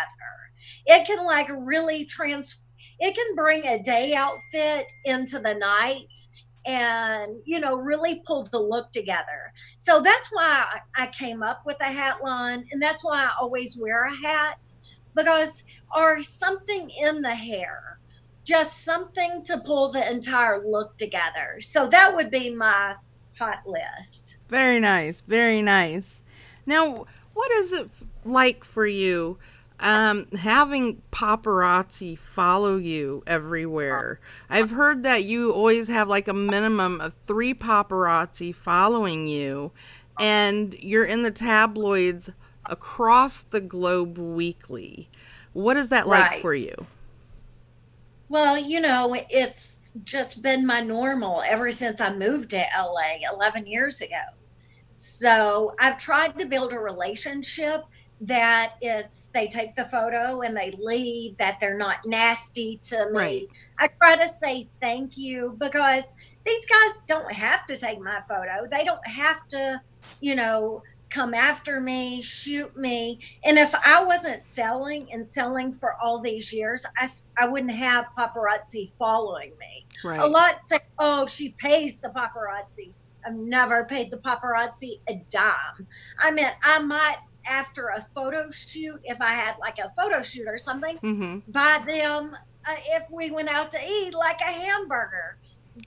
It 0.85 1.05
can 1.05 1.25
like 1.25 1.49
really 1.49 2.05
trans 2.05 2.63
it 3.03 3.15
can 3.15 3.35
bring 3.35 3.65
a 3.65 3.81
day 3.83 4.13
outfit 4.13 4.85
into 5.03 5.39
the 5.39 5.55
night 5.55 6.07
and 6.65 7.37
you 7.45 7.59
know 7.59 7.75
really 7.75 8.21
pull 8.25 8.43
the 8.43 8.59
look 8.59 8.91
together. 8.91 9.53
So 9.77 10.01
that's 10.01 10.29
why 10.29 10.79
i 10.95 11.07
came 11.07 11.41
up 11.43 11.65
with 11.65 11.77
a 11.81 11.91
hat 11.91 12.23
line 12.23 12.65
and 12.71 12.81
that's 12.81 13.03
why 13.03 13.25
i 13.25 13.31
always 13.39 13.77
wear 13.79 14.05
a 14.05 14.15
hat 14.15 14.69
because 15.15 15.65
or 15.95 16.21
something 16.23 16.89
in 16.89 17.21
the 17.21 17.35
hair 17.35 17.99
just 18.43 18.83
something 18.83 19.43
to 19.43 19.59
pull 19.59 19.91
the 19.91 20.09
entire 20.09 20.67
look 20.67 20.97
together. 20.97 21.61
So 21.61 21.87
that 21.87 22.15
would 22.15 22.31
be 22.31 22.49
my 22.49 22.95
hot 23.37 23.59
list. 23.65 24.39
Very 24.49 24.79
nice 24.79 25.21
very 25.21 25.61
nice. 25.61 26.21
Now 26.65 27.05
what 27.33 27.51
is 27.51 27.73
it 27.73 27.89
like 28.23 28.63
for 28.63 28.85
you 28.85 29.37
um, 29.81 30.27
having 30.27 31.01
paparazzi 31.11 32.17
follow 32.17 32.77
you 32.77 33.23
everywhere. 33.25 34.19
I've 34.49 34.71
heard 34.71 35.03
that 35.03 35.23
you 35.23 35.51
always 35.51 35.87
have 35.87 36.07
like 36.07 36.27
a 36.27 36.33
minimum 36.33 37.01
of 37.01 37.15
three 37.15 37.53
paparazzi 37.53 38.53
following 38.53 39.27
you, 39.27 39.71
and 40.19 40.75
you're 40.75 41.05
in 41.05 41.23
the 41.23 41.31
tabloids 41.31 42.29
across 42.67 43.41
the 43.43 43.59
globe 43.59 44.17
weekly. 44.17 45.09
What 45.53 45.77
is 45.77 45.89
that 45.89 46.07
like 46.07 46.31
right. 46.31 46.41
for 46.41 46.53
you? 46.53 46.85
Well, 48.29 48.57
you 48.57 48.79
know, 48.79 49.17
it's 49.29 49.91
just 50.05 50.41
been 50.41 50.65
my 50.65 50.79
normal 50.79 51.43
ever 51.45 51.71
since 51.71 51.99
I 51.99 52.13
moved 52.13 52.51
to 52.51 52.63
LA 52.77 53.29
11 53.33 53.65
years 53.65 53.99
ago. 53.99 54.21
So 54.93 55.75
I've 55.79 55.97
tried 55.97 56.37
to 56.37 56.45
build 56.45 56.71
a 56.71 56.79
relationship 56.79 57.83
that 58.21 58.75
it's 58.81 59.25
they 59.27 59.47
take 59.47 59.75
the 59.75 59.85
photo 59.85 60.41
and 60.41 60.55
they 60.55 60.71
leave 60.79 61.35
that 61.37 61.59
they're 61.59 61.77
not 61.77 61.97
nasty 62.05 62.77
to 62.77 63.09
me 63.09 63.17
right. 63.17 63.47
i 63.79 63.87
try 63.87 64.15
to 64.15 64.29
say 64.29 64.67
thank 64.79 65.17
you 65.17 65.55
because 65.59 66.13
these 66.45 66.65
guys 66.67 67.03
don't 67.07 67.31
have 67.33 67.65
to 67.65 67.75
take 67.75 67.99
my 67.99 68.21
photo 68.29 68.67
they 68.69 68.83
don't 68.83 69.05
have 69.07 69.47
to 69.47 69.81
you 70.19 70.35
know 70.35 70.83
come 71.09 71.33
after 71.33 71.81
me 71.81 72.21
shoot 72.21 72.77
me 72.77 73.19
and 73.43 73.57
if 73.57 73.73
i 73.83 74.03
wasn't 74.03 74.43
selling 74.43 75.11
and 75.11 75.27
selling 75.27 75.73
for 75.73 75.95
all 76.01 76.19
these 76.19 76.53
years 76.53 76.85
i, 76.99 77.07
I 77.39 77.47
wouldn't 77.47 77.73
have 77.73 78.05
paparazzi 78.15 78.93
following 78.93 79.51
me 79.59 79.85
right. 80.03 80.19
a 80.19 80.27
lot 80.27 80.61
say 80.61 80.77
oh 80.99 81.25
she 81.25 81.49
pays 81.49 81.99
the 81.99 82.09
paparazzi 82.09 82.91
I've 83.25 83.35
never 83.35 83.83
paid 83.83 84.09
the 84.09 84.17
paparazzi 84.17 84.99
a 85.07 85.23
dime. 85.29 85.85
I 86.17 86.31
mean, 86.31 86.47
I 86.63 86.79
might 86.79 87.19
after 87.45 87.87
a 87.87 88.01
photo 88.13 88.49
shoot, 88.51 88.99
if 89.03 89.21
I 89.21 89.33
had 89.33 89.55
like 89.59 89.79
a 89.79 89.89
photo 89.89 90.23
shoot 90.23 90.47
or 90.47 90.57
something, 90.57 90.97
mm-hmm. 90.97 91.39
buy 91.51 91.81
them 91.85 92.35
uh, 92.67 92.75
if 92.91 93.09
we 93.09 93.31
went 93.31 93.49
out 93.49 93.71
to 93.71 93.79
eat 93.83 94.13
like 94.13 94.39
a 94.41 94.51
hamburger, 94.51 95.37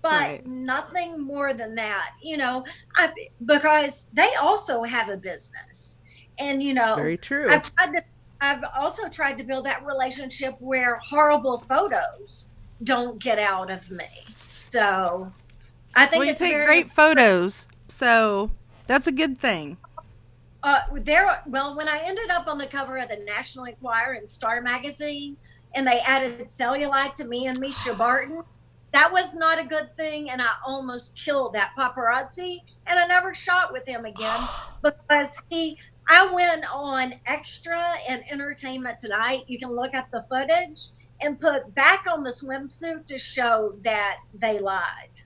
but 0.02 0.10
right. 0.10 0.46
nothing 0.46 1.20
more 1.20 1.54
than 1.54 1.74
that, 1.76 2.10
you 2.22 2.36
know, 2.36 2.64
I, 2.96 3.12
because 3.44 4.08
they 4.12 4.34
also 4.34 4.82
have 4.82 5.08
a 5.08 5.16
business. 5.16 6.02
And, 6.38 6.62
you 6.62 6.74
know, 6.74 6.96
very 6.96 7.16
true. 7.16 7.48
I've 7.48 7.74
tried 7.74 7.92
to, 7.92 8.02
I've 8.40 8.64
also 8.76 9.08
tried 9.08 9.38
to 9.38 9.44
build 9.44 9.66
that 9.66 9.84
relationship 9.84 10.56
where 10.58 10.96
horrible 10.96 11.58
photos 11.58 12.50
don't 12.82 13.22
get 13.22 13.38
out 13.38 13.70
of 13.70 13.90
me. 13.90 14.08
So 14.50 15.32
I 15.94 16.06
think 16.06 16.20
well, 16.20 16.28
you 16.28 16.34
take 16.34 16.52
very, 16.52 16.66
great 16.66 16.90
photos. 16.90 17.68
So 17.88 18.50
that's 18.86 19.06
a 19.06 19.12
good 19.12 19.38
thing. 19.38 19.76
Uh, 20.64 20.80
there, 20.94 21.42
well, 21.46 21.76
when 21.76 21.88
I 21.88 21.98
ended 21.98 22.30
up 22.30 22.46
on 22.46 22.56
the 22.56 22.66
cover 22.66 22.96
of 22.96 23.10
the 23.10 23.18
National 23.18 23.66
Enquirer 23.66 24.14
and 24.14 24.28
Star 24.28 24.62
Magazine, 24.62 25.36
and 25.74 25.86
they 25.86 26.00
added 26.00 26.38
cellulite 26.46 27.12
to 27.16 27.26
me 27.26 27.46
and 27.46 27.58
Mischa 27.58 27.96
Barton, 27.96 28.42
that 28.92 29.12
was 29.12 29.36
not 29.36 29.60
a 29.60 29.66
good 29.66 29.94
thing, 29.98 30.30
and 30.30 30.40
I 30.40 30.48
almost 30.66 31.22
killed 31.22 31.52
that 31.52 31.72
paparazzi, 31.76 32.62
and 32.86 32.98
I 32.98 33.06
never 33.06 33.34
shot 33.34 33.74
with 33.74 33.86
him 33.86 34.06
again 34.06 34.40
because 34.82 35.42
he. 35.50 35.78
I 36.08 36.30
went 36.32 36.64
on 36.70 37.14
Extra 37.26 37.82
and 38.08 38.22
Entertainment 38.30 38.98
Tonight. 38.98 39.44
You 39.46 39.58
can 39.58 39.74
look 39.74 39.94
at 39.94 40.10
the 40.10 40.20
footage 40.20 40.92
and 41.20 41.40
put 41.40 41.74
back 41.74 42.06
on 42.06 42.24
the 42.24 42.30
swimsuit 42.30 43.06
to 43.06 43.18
show 43.18 43.76
that 43.82 44.18
they 44.34 44.58
lied. 44.58 45.22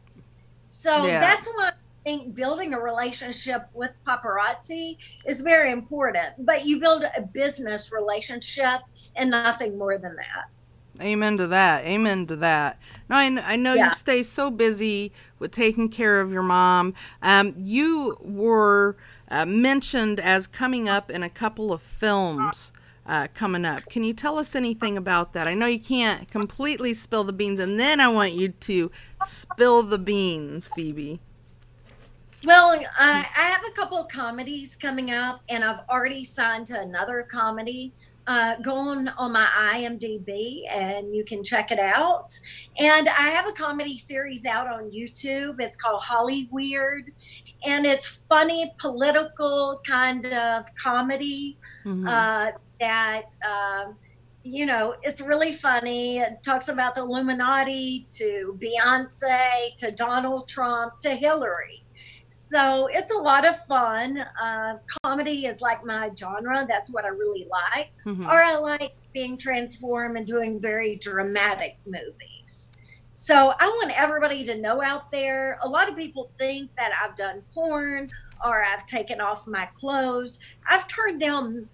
So 0.69 1.05
yeah. 1.07 1.19
that's 1.19 1.49
why 1.49 1.73
think 2.09 2.35
building 2.35 2.73
a 2.73 2.81
relationship 2.81 3.69
with 3.75 3.91
paparazzi 4.07 4.97
is 5.27 5.43
very 5.43 5.71
important, 5.71 6.29
but 6.39 6.65
you 6.65 6.81
build 6.81 7.03
a 7.03 7.21
business 7.21 7.93
relationship 7.93 8.81
and 9.15 9.31
nothing 9.31 9.77
more 9.77 9.99
than 9.99 10.17
that. 10.17 11.03
Amen 11.05 11.37
to 11.37 11.47
that. 11.49 11.85
Amen 11.85 12.27
to 12.29 12.37
that. 12.37 12.79
Now, 13.11 13.19
I, 13.19 13.53
I 13.53 13.57
know 13.57 13.75
yeah. 13.75 13.91
you 13.91 13.95
stay 13.95 14.23
so 14.23 14.51
busy 14.51 15.13
with 15.39 15.53
taking 15.53 15.91
care 15.91 16.23
of 16.23 16.33
your 16.33 16.43
mom. 16.43 16.95
Um, 17.21 17.55
you 17.59 18.17
were 18.21 18.97
uh, 19.31 19.45
mentioned 19.45 20.19
as 20.19 20.47
coming 20.47 20.89
up 20.89 21.11
in 21.11 21.23
a 21.23 21.29
couple 21.29 21.75
of 21.75 21.83
films 21.83 22.73
uh, 23.05 23.29
coming 23.35 23.67
up. 23.67 23.85
Can 23.91 24.03
you 24.03 24.15
tell 24.15 24.39
us 24.39 24.57
anything 24.57 24.97
about 24.97 25.35
that? 25.35 25.47
I 25.47 25.53
know 25.53 25.67
you 25.67 25.79
can't 25.79 26.29
completely 26.31 26.95
spill 26.95 27.25
the 27.25 27.35
beans, 27.35 27.61
and 27.61 27.79
then 27.79 28.01
I 28.01 28.09
want 28.09 28.33
you 28.33 28.49
to 28.49 28.91
spill 29.27 29.83
the 29.83 29.99
beans, 29.99 30.71
Phoebe. 30.75 31.21
Well, 32.45 32.79
I, 32.99 33.27
I 33.37 33.43
have 33.51 33.63
a 33.69 33.73
couple 33.73 33.99
of 33.99 34.09
comedies 34.09 34.77
coming 34.77 35.11
up, 35.11 35.41
and 35.49 35.65
I've 35.65 35.81
already 35.89 36.25
signed 36.25 36.69
to 36.69 36.81
another 36.81 37.27
comedy. 37.29 37.93
Uh, 38.29 38.57
go 38.57 38.77
on, 38.77 39.09
on 39.09 39.33
my 39.33 39.47
IMDb 39.73 40.61
and 40.71 41.17
you 41.17 41.25
can 41.25 41.43
check 41.43 41.71
it 41.71 41.79
out. 41.79 42.39
And 42.79 43.09
I 43.09 43.31
have 43.31 43.49
a 43.49 43.53
comedy 43.53 43.97
series 43.97 44.45
out 44.45 44.67
on 44.67 44.91
YouTube. 44.91 45.59
It's 45.61 45.81
called 45.81 46.03
Holly 46.03 46.47
Weird, 46.53 47.09
and 47.65 47.87
it's 47.87 48.07
funny, 48.29 48.75
political 48.79 49.81
kind 49.87 50.27
of 50.27 50.67
comedy 50.77 51.57
mm-hmm. 51.85 52.07
uh, 52.07 52.51
that. 52.81 53.35
Um, 53.49 53.97
you 54.45 54.65
know, 54.65 54.95
it's 55.03 55.21
really 55.21 55.53
funny. 55.53 56.19
It 56.19 56.43
talks 56.43 56.69
about 56.69 56.95
the 56.95 57.03
Illuminati 57.03 58.07
to 58.13 58.59
Beyonce 58.59 59.75
to 59.77 59.91
Donald 59.91 60.49
Trump 60.49 61.01
to 61.01 61.11
Hillary. 61.11 61.83
So 62.29 62.89
it's 62.93 63.11
a 63.11 63.17
lot 63.17 63.47
of 63.47 63.59
fun. 63.65 64.19
Uh, 64.41 64.79
comedy 65.03 65.47
is 65.47 65.61
like 65.61 65.85
my 65.85 66.11
genre. 66.17 66.67
That's 66.69 66.91
what 66.91 67.05
I 67.05 67.09
really 67.09 67.49
like. 67.51 67.91
Mm-hmm. 68.05 68.27
Or 68.27 68.43
I 68.43 68.57
like 68.59 68.95
being 69.15 69.39
transformed 69.39 70.17
and 70.17 70.27
doing 70.27 70.61
very 70.61 70.97
dramatic 70.97 71.79
movies. 71.87 72.77
So 73.15 73.55
I 73.59 73.67
want 73.67 73.99
everybody 73.99 74.45
to 74.45 74.59
know 74.59 74.83
out 74.83 75.11
there. 75.11 75.59
A 75.63 75.69
lot 75.69 75.89
of 75.89 75.97
people 75.97 76.31
think 76.39 76.71
that 76.77 76.93
I've 77.03 77.17
done 77.17 77.43
porn 77.53 78.11
or 78.45 78.63
I've 78.65 78.87
taken 78.87 79.21
off 79.21 79.49
my 79.49 79.67
clothes. 79.75 80.39
I've 80.71 80.87
turned 80.87 81.21
down 81.21 81.69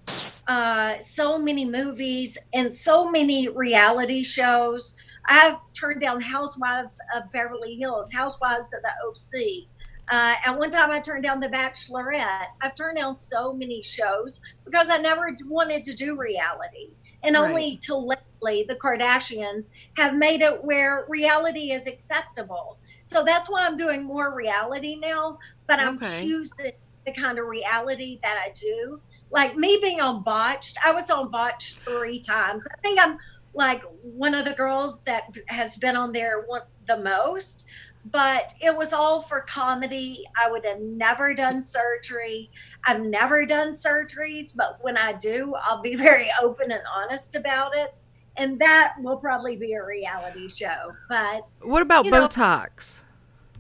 uh, 0.47 1.01
so 1.01 1.39
many 1.39 1.65
movies 1.65 2.39
and 2.55 2.73
so 2.73 3.11
many 3.11 3.49
reality 3.49 4.23
shows. 4.23 4.97
I've 5.27 5.59
turned 5.79 6.01
down 6.01 6.21
Housewives 6.21 6.99
of 7.15 7.31
Beverly 7.33 7.77
Hills, 7.77 8.13
Housewives 8.13 8.75
of 8.75 8.83
the 8.83 8.93
OC. 9.07 9.69
Uh, 10.11 10.35
at 10.45 10.59
one 10.59 10.71
time, 10.71 10.91
I 10.91 11.01
turned 11.01 11.23
down 11.23 11.41
The 11.41 11.49
Bachelorette. 11.49 12.49
I've 12.61 12.75
turned 12.75 12.99
down 12.99 13.17
so 13.17 13.53
many 13.53 13.83
shows 13.83 14.43
because 14.65 14.91
I 14.91 14.99
never 14.99 15.35
wanted 15.47 15.85
to 15.85 15.95
do 15.95 16.17
reality. 16.17 16.91
And 17.23 17.37
right. 17.37 17.49
only 17.49 17.79
till 17.83 18.07
lately, 18.07 18.65
the 18.69 18.77
Kardashians 18.77 19.71
have 19.97 20.15
made 20.15 20.43
it 20.43 20.63
where 20.65 21.07
reality 21.09 21.73
is 21.73 21.87
acceptable. 21.87 22.79
So 23.05 23.25
that's 23.25 23.51
why 23.51 23.67
I'm 23.67 23.77
doing 23.77 24.05
more 24.05 24.35
reality 24.35 24.97
now, 24.97 25.39
but 25.67 25.79
I'm 25.79 25.97
okay. 25.97 26.23
choosing 26.23 26.73
the 27.07 27.13
kind 27.13 27.39
of 27.39 27.47
reality 27.47 28.19
that 28.23 28.43
I 28.47 28.51
do. 28.53 29.01
Like 29.31 29.57
me 29.57 29.79
being 29.83 30.01
on 30.01 30.23
Botched, 30.23 30.79
I 30.85 30.93
was 30.93 31.11
on 31.11 31.31
Botched 31.31 31.79
three 31.81 32.21
times. 32.21 32.67
I 32.71 32.81
think 32.83 33.01
I'm 33.01 33.19
like 33.55 33.83
one 34.03 34.35
of 34.35 34.45
the 34.45 34.53
girls 34.53 34.99
that 35.05 35.25
has 35.49 35.77
been 35.77 35.97
on 35.97 36.13
there 36.13 36.45
one, 36.47 36.63
the 36.87 36.99
most 36.99 37.65
but 38.05 38.53
it 38.61 38.77
was 38.77 38.93
all 38.93 39.23
for 39.23 39.41
comedy. 39.41 40.25
I 40.43 40.51
would 40.51 40.65
have 40.65 40.81
never 40.81 41.35
done 41.35 41.63
surgery. 41.63 42.51
I've 42.87 43.03
never 43.03 43.47
done 43.47 43.73
surgeries, 43.73 44.55
but 44.55 44.79
when 44.83 44.97
I 44.97 45.13
do, 45.13 45.55
I'll 45.63 45.83
be 45.83 45.95
very 45.97 46.29
open 46.43 46.71
and 46.71 46.83
honest 46.95 47.35
about 47.35 47.75
it. 47.75 47.95
And 48.37 48.59
that 48.59 48.95
will 48.99 49.17
probably 49.17 49.57
be 49.57 49.75
a 49.75 49.85
reality 49.85 50.49
show. 50.49 50.93
But 51.09 51.51
what 51.63 51.83
about 51.83 52.05
Botox? 52.07 53.03
Know, 53.03 53.09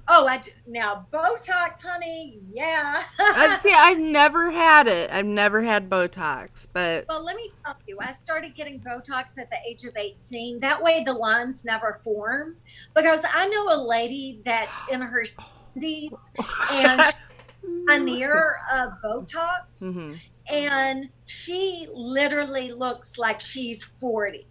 Oh, 0.06 0.26
I 0.26 0.38
do. 0.38 0.50
now 0.66 1.06
Botox, 1.12 1.82
honey. 1.82 2.40
Yeah. 2.50 3.04
uh, 3.18 3.56
see, 3.60 3.72
I've 3.74 3.98
never 3.98 4.50
had 4.50 4.86
it. 4.86 5.10
I've 5.10 5.26
never 5.26 5.62
had 5.62 5.88
Botox, 5.88 6.66
but 6.72 7.06
well, 7.08 7.24
let 7.24 7.36
me 7.36 7.50
tell 7.64 7.76
you, 7.86 7.98
I 8.00 8.12
started 8.12 8.54
getting 8.54 8.80
Botox 8.80 9.38
at 9.38 9.50
the 9.50 9.56
age 9.68 9.84
of 9.84 9.96
eighteen. 9.96 10.60
That 10.60 10.82
way, 10.82 11.02
the 11.04 11.14
lines 11.14 11.64
never 11.64 12.00
form. 12.02 12.56
Because 12.94 13.24
I 13.32 13.48
know 13.48 13.74
a 13.74 13.80
lady 13.80 14.40
that's 14.44 14.88
in 14.88 15.00
her 15.00 15.24
seventies 15.74 16.32
and 16.70 17.02
she's 17.62 17.84
a 17.88 17.98
near 17.98 18.58
uh, 18.70 18.88
Botox, 19.02 19.82
mm-hmm. 19.82 20.14
and 20.48 21.08
she 21.24 21.88
literally 21.92 22.72
looks 22.72 23.16
like 23.16 23.40
she's 23.40 23.82
forty 23.82 24.46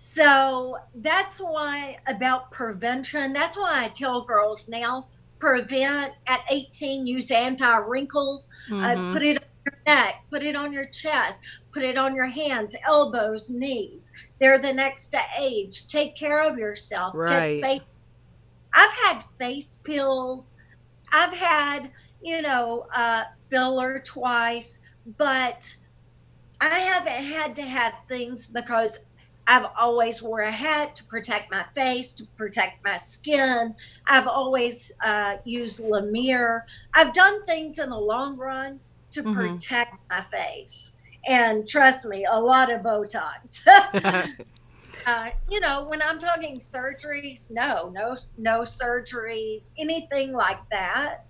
so 0.00 0.78
that's 0.94 1.40
why 1.40 1.98
about 2.06 2.52
prevention, 2.52 3.32
that's 3.32 3.58
why 3.58 3.82
I 3.84 3.88
tell 3.88 4.20
girls 4.20 4.68
now 4.68 5.08
prevent 5.40 6.12
at 6.24 6.42
18, 6.48 7.04
use 7.04 7.32
anti 7.32 7.76
wrinkle, 7.78 8.44
uh, 8.70 8.74
mm-hmm. 8.74 9.10
uh, 9.10 9.12
put 9.12 9.22
it 9.24 9.38
on 9.38 9.48
your 9.66 9.78
neck, 9.88 10.24
put 10.30 10.44
it 10.44 10.54
on 10.54 10.72
your 10.72 10.84
chest, 10.84 11.42
put 11.72 11.82
it 11.82 11.98
on 11.98 12.14
your 12.14 12.28
hands, 12.28 12.76
elbows, 12.86 13.50
knees. 13.50 14.12
They're 14.38 14.60
the 14.60 14.72
next 14.72 15.08
to 15.08 15.20
age. 15.36 15.88
Take 15.88 16.14
care 16.14 16.48
of 16.48 16.56
yourself. 16.56 17.12
Right. 17.16 17.60
Face- 17.60 17.80
I've 18.72 18.94
had 19.04 19.24
face 19.24 19.80
pills. 19.82 20.58
I've 21.12 21.32
had, 21.32 21.90
you 22.22 22.40
know, 22.40 22.86
uh, 22.94 23.24
filler 23.50 23.98
twice, 23.98 24.80
but 25.16 25.74
I 26.60 26.78
haven't 26.78 27.24
had 27.24 27.56
to 27.56 27.62
have 27.62 27.94
things 28.08 28.46
because 28.46 29.06
I've 29.48 29.66
always 29.80 30.22
wore 30.22 30.42
a 30.42 30.52
hat 30.52 30.94
to 30.96 31.04
protect 31.04 31.50
my 31.50 31.64
face, 31.74 32.12
to 32.14 32.26
protect 32.36 32.84
my 32.84 32.98
skin. 32.98 33.74
I've 34.06 34.28
always 34.28 34.92
uh, 35.02 35.38
used 35.44 35.80
La 35.80 36.02
Mer. 36.02 36.66
I've 36.92 37.14
done 37.14 37.46
things 37.46 37.78
in 37.78 37.88
the 37.88 37.98
long 37.98 38.36
run 38.36 38.80
to 39.12 39.22
mm-hmm. 39.22 39.32
protect 39.32 39.94
my 40.10 40.20
face. 40.20 41.00
And 41.26 41.66
trust 41.66 42.06
me, 42.06 42.26
a 42.30 42.38
lot 42.38 42.70
of 42.70 42.82
Botox. 42.82 43.66
uh, 45.06 45.30
you 45.50 45.60
know, 45.60 45.84
when 45.88 46.02
I'm 46.02 46.18
talking 46.18 46.58
surgeries, 46.58 47.50
no, 47.50 47.88
no, 47.88 48.16
no 48.36 48.60
surgeries, 48.60 49.72
anything 49.78 50.34
like 50.34 50.60
that. 50.70 51.24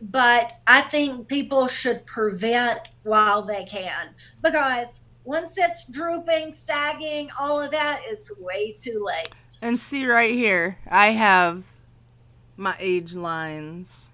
But 0.00 0.54
I 0.66 0.80
think 0.80 1.28
people 1.28 1.68
should 1.68 2.06
prevent 2.06 2.88
while 3.02 3.42
they 3.42 3.64
can 3.64 4.14
because 4.40 5.04
once 5.24 5.58
it's 5.58 5.90
drooping, 5.90 6.52
sagging, 6.52 7.30
all 7.38 7.60
of 7.60 7.70
that 7.70 8.02
is 8.08 8.32
way 8.40 8.76
too 8.78 9.04
late. 9.04 9.28
And 9.62 9.78
see 9.78 10.06
right 10.06 10.32
here, 10.32 10.78
I 10.88 11.08
have 11.08 11.64
my 12.56 12.74
age 12.78 13.12
lines. 13.12 14.12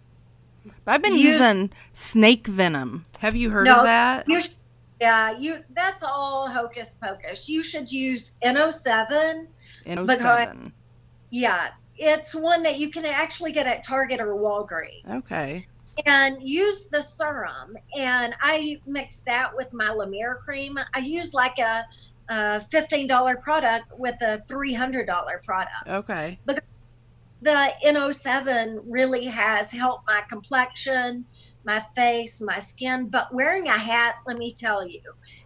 I've 0.86 1.02
been 1.02 1.12
Use, 1.12 1.40
using 1.40 1.70
snake 1.92 2.46
venom. 2.46 3.06
Have 3.18 3.36
you 3.36 3.50
heard 3.50 3.66
no, 3.66 3.78
of 3.78 3.84
that? 3.84 4.28
You 4.28 4.40
sh- 4.40 4.56
yeah, 5.00 5.38
you. 5.38 5.62
That's 5.70 6.02
all 6.02 6.48
hocus 6.48 6.96
pocus. 7.00 7.48
You 7.48 7.62
should 7.62 7.92
use 7.92 8.36
No7. 8.42 9.46
No7. 9.86 10.06
Because, 10.06 10.56
yeah, 11.30 11.68
it's 11.96 12.34
one 12.34 12.64
that 12.64 12.78
you 12.78 12.90
can 12.90 13.04
actually 13.04 13.52
get 13.52 13.66
at 13.66 13.84
Target 13.84 14.20
or 14.20 14.34
Walgreens. 14.34 15.08
Okay 15.18 15.66
and 16.04 16.42
use 16.42 16.88
the 16.88 17.02
serum. 17.02 17.76
And 17.96 18.34
I 18.40 18.80
mix 18.86 19.22
that 19.22 19.56
with 19.56 19.72
my 19.72 19.90
La 19.90 20.06
Mer 20.06 20.40
cream. 20.44 20.78
I 20.94 20.98
use 20.98 21.32
like 21.32 21.58
a, 21.58 21.84
a 22.28 22.60
$15 22.60 23.40
product 23.40 23.86
with 23.96 24.20
a 24.20 24.42
$300 24.48 25.06
product. 25.42 25.88
Okay. 25.88 26.38
Because 26.44 26.62
the 27.40 27.72
No7 27.84 28.80
really 28.86 29.26
has 29.26 29.72
helped 29.72 30.06
my 30.06 30.22
complexion, 30.28 31.26
my 31.64 31.80
face, 31.80 32.42
my 32.42 32.58
skin. 32.58 33.08
But 33.08 33.32
wearing 33.32 33.68
a 33.68 33.78
hat, 33.78 34.16
let 34.26 34.38
me 34.38 34.52
tell 34.52 34.86
you, 34.86 35.00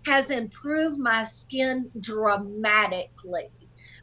has 0.06 0.30
improved 0.30 0.98
my 0.98 1.24
skin 1.24 1.90
dramatically 1.98 3.50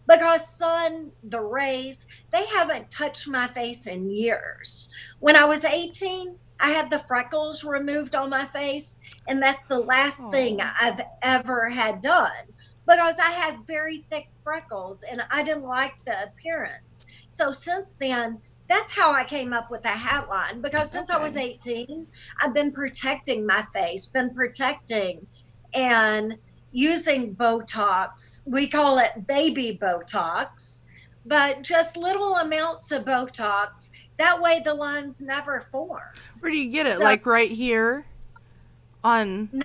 because 0.08 0.48
sun, 0.48 1.12
the 1.24 1.42
rays, 1.42 2.08
they 2.32 2.46
haven't 2.46 2.92
touched 2.92 3.28
my 3.28 3.48
face 3.48 3.88
in 3.88 4.10
years. 4.10 4.94
When 5.20 5.36
I 5.36 5.46
was 5.46 5.64
18, 5.64 6.38
I 6.60 6.70
had 6.70 6.90
the 6.90 7.00
freckles 7.00 7.64
removed 7.64 8.16
on 8.16 8.30
my 8.30 8.46
face, 8.46 9.00
and 9.28 9.42
that's 9.42 9.68
the 9.68 9.80
last 9.80 10.22
Aww. 10.22 10.32
thing 10.32 10.62
I've 10.62 11.02
ever 11.22 11.70
had 11.70 12.02
done 12.02 12.54
because 12.88 13.20
I 13.20 13.32
had 13.32 13.68
very 13.68 14.06
thick 14.10 14.30
freckles 14.44 15.04
and 15.04 15.22
I 15.30 15.44
didn't 15.44 15.66
like 15.66 15.96
the 16.06 16.24
appearance. 16.24 17.06
So 17.30 17.52
since 17.52 17.94
then, 17.94 18.40
that's 18.70 18.96
how 18.96 19.14
I 19.14 19.24
came 19.26 19.54
up 19.54 19.70
with 19.70 19.84
the 19.84 19.90
hat 19.90 20.30
line 20.30 20.62
because 20.62 20.92
since 20.92 21.10
okay. 21.10 21.20
I 21.20 21.22
was 21.22 21.36
18, 21.36 22.08
I've 22.42 22.54
been 22.54 22.72
protecting 22.72 23.46
my 23.46 23.62
face, 23.74 24.08
been 24.08 24.34
protecting 24.34 25.28
and 25.74 26.38
using 26.72 27.36
Botox. 27.36 28.48
We 28.48 28.68
call 28.68 29.00
it 29.00 29.28
baby 29.28 29.78
Botox, 29.82 30.86
but 31.26 31.64
just 31.64 31.98
little 31.98 32.36
amounts 32.36 32.92
of 32.92 33.06
Botox. 33.06 33.92
That 34.18 34.42
way 34.42 34.62
the 34.64 34.74
lines 34.74 35.22
never 35.22 35.62
form. 35.62 36.02
Where 36.40 36.52
do 36.52 36.58
you 36.58 36.72
get 36.72 36.88
it? 36.88 36.98
So, 36.98 37.04
like 37.04 37.26
right 37.26 37.52
here 37.52 38.06
on. 39.04 39.64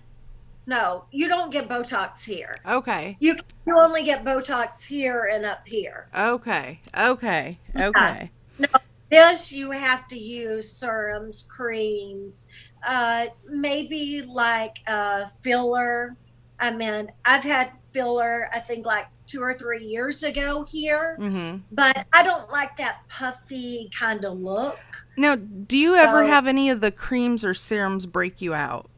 No, 0.67 1.05
you 1.11 1.27
don't 1.27 1.51
get 1.51 1.69
Botox 1.69 2.25
here. 2.25 2.59
Okay. 2.67 3.17
You 3.19 3.37
you 3.67 3.79
only 3.81 4.05
get 4.05 4.25
Botox 4.25 4.87
here 4.87 5.25
and 5.33 5.45
up 5.45 5.67
here. 5.67 6.09
Okay. 6.17 6.81
Okay. 6.97 7.59
Okay. 7.77 8.31
no, 8.59 8.69
this 9.11 9.53
you 9.53 9.73
have 9.73 10.09
to 10.09 10.19
use 10.19 10.71
serums, 10.71 11.43
creams, 11.43 12.49
uh, 12.87 13.27
maybe 13.49 14.23
like 14.23 14.79
a 14.87 15.29
filler. 15.29 16.17
I 16.63 16.71
mean, 16.71 17.11
I've 17.25 17.43
had 17.43 17.73
filler, 17.93 18.49
I 18.53 18.61
think 18.61 18.87
like 18.87 19.09
two 19.27 19.43
or 19.43 19.53
three 19.53 19.85
years 19.85 20.23
ago 20.23 20.63
here, 20.63 21.19
mm-hmm. 21.21 21.59
but 21.73 22.07
I 22.13 22.23
don't 22.23 22.51
like 22.51 22.77
that 22.77 23.01
puffy 23.09 23.91
kind 23.99 24.25
of 24.25 24.39
look. 24.39 24.79
Now, 25.17 25.35
do 25.35 25.77
you 25.77 25.97
ever 25.97 26.25
so, 26.25 26.27
have 26.29 26.47
any 26.47 26.71
of 26.71 26.81
the 26.81 26.93
creams 26.93 27.45
or 27.45 27.53
serums 27.53 28.07
break 28.07 28.41
you 28.41 28.55
out? 28.55 28.89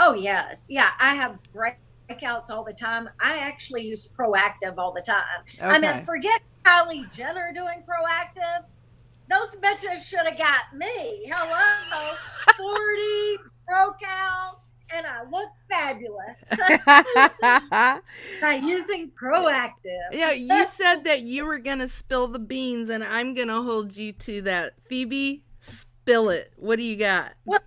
Oh, 0.00 0.14
yes. 0.14 0.66
Yeah, 0.68 0.90
I 0.98 1.14
have 1.14 1.38
breakouts 1.54 2.50
all 2.50 2.64
the 2.64 2.74
time. 2.74 3.08
I 3.20 3.38
actually 3.38 3.86
use 3.86 4.12
Proactiv 4.12 4.74
all 4.76 4.92
the 4.92 5.02
time. 5.02 5.22
Okay. 5.54 5.64
I 5.64 5.78
mean, 5.78 6.04
forget 6.04 6.42
Kylie 6.64 7.14
Jenner 7.14 7.52
doing 7.54 7.84
Proactiv. 7.86 8.64
Those 9.30 9.54
bitches 9.56 10.08
should 10.08 10.26
have 10.26 10.36
got 10.36 10.76
me. 10.76 11.30
Hello. 11.32 12.16
40, 12.56 13.44
broke 13.64 14.00
out 14.04 14.63
and 14.94 15.06
I 15.06 15.22
look 15.30 15.48
fabulous 15.68 16.44
by 18.40 18.60
using 18.62 19.10
Proactiv. 19.10 20.12
Yeah, 20.12 20.32
you 20.32 20.66
said 20.70 21.04
that 21.04 21.22
you 21.22 21.44
were 21.44 21.58
going 21.58 21.80
to 21.80 21.88
spill 21.88 22.28
the 22.28 22.38
beans, 22.38 22.88
and 22.88 23.02
I'm 23.02 23.34
going 23.34 23.48
to 23.48 23.62
hold 23.62 23.96
you 23.96 24.12
to 24.12 24.42
that. 24.42 24.74
Phoebe, 24.88 25.44
spill 25.60 26.30
it. 26.30 26.52
What 26.56 26.76
do 26.76 26.82
you 26.82 26.96
got? 26.96 27.32
Well, 27.44 27.60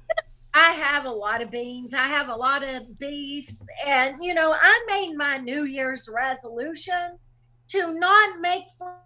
I 0.54 0.72
have 0.72 1.06
a 1.06 1.12
lot 1.12 1.42
of 1.42 1.52
beans. 1.52 1.94
I 1.94 2.08
have 2.08 2.30
a 2.30 2.36
lot 2.36 2.64
of 2.64 2.98
beefs. 2.98 3.66
And, 3.86 4.18
you 4.22 4.34
know, 4.34 4.56
I 4.60 4.86
made 4.88 5.16
my 5.16 5.38
New 5.38 5.64
Year's 5.64 6.10
resolution 6.14 7.20
to 7.70 7.94
not 7.94 8.40
make 8.40 8.64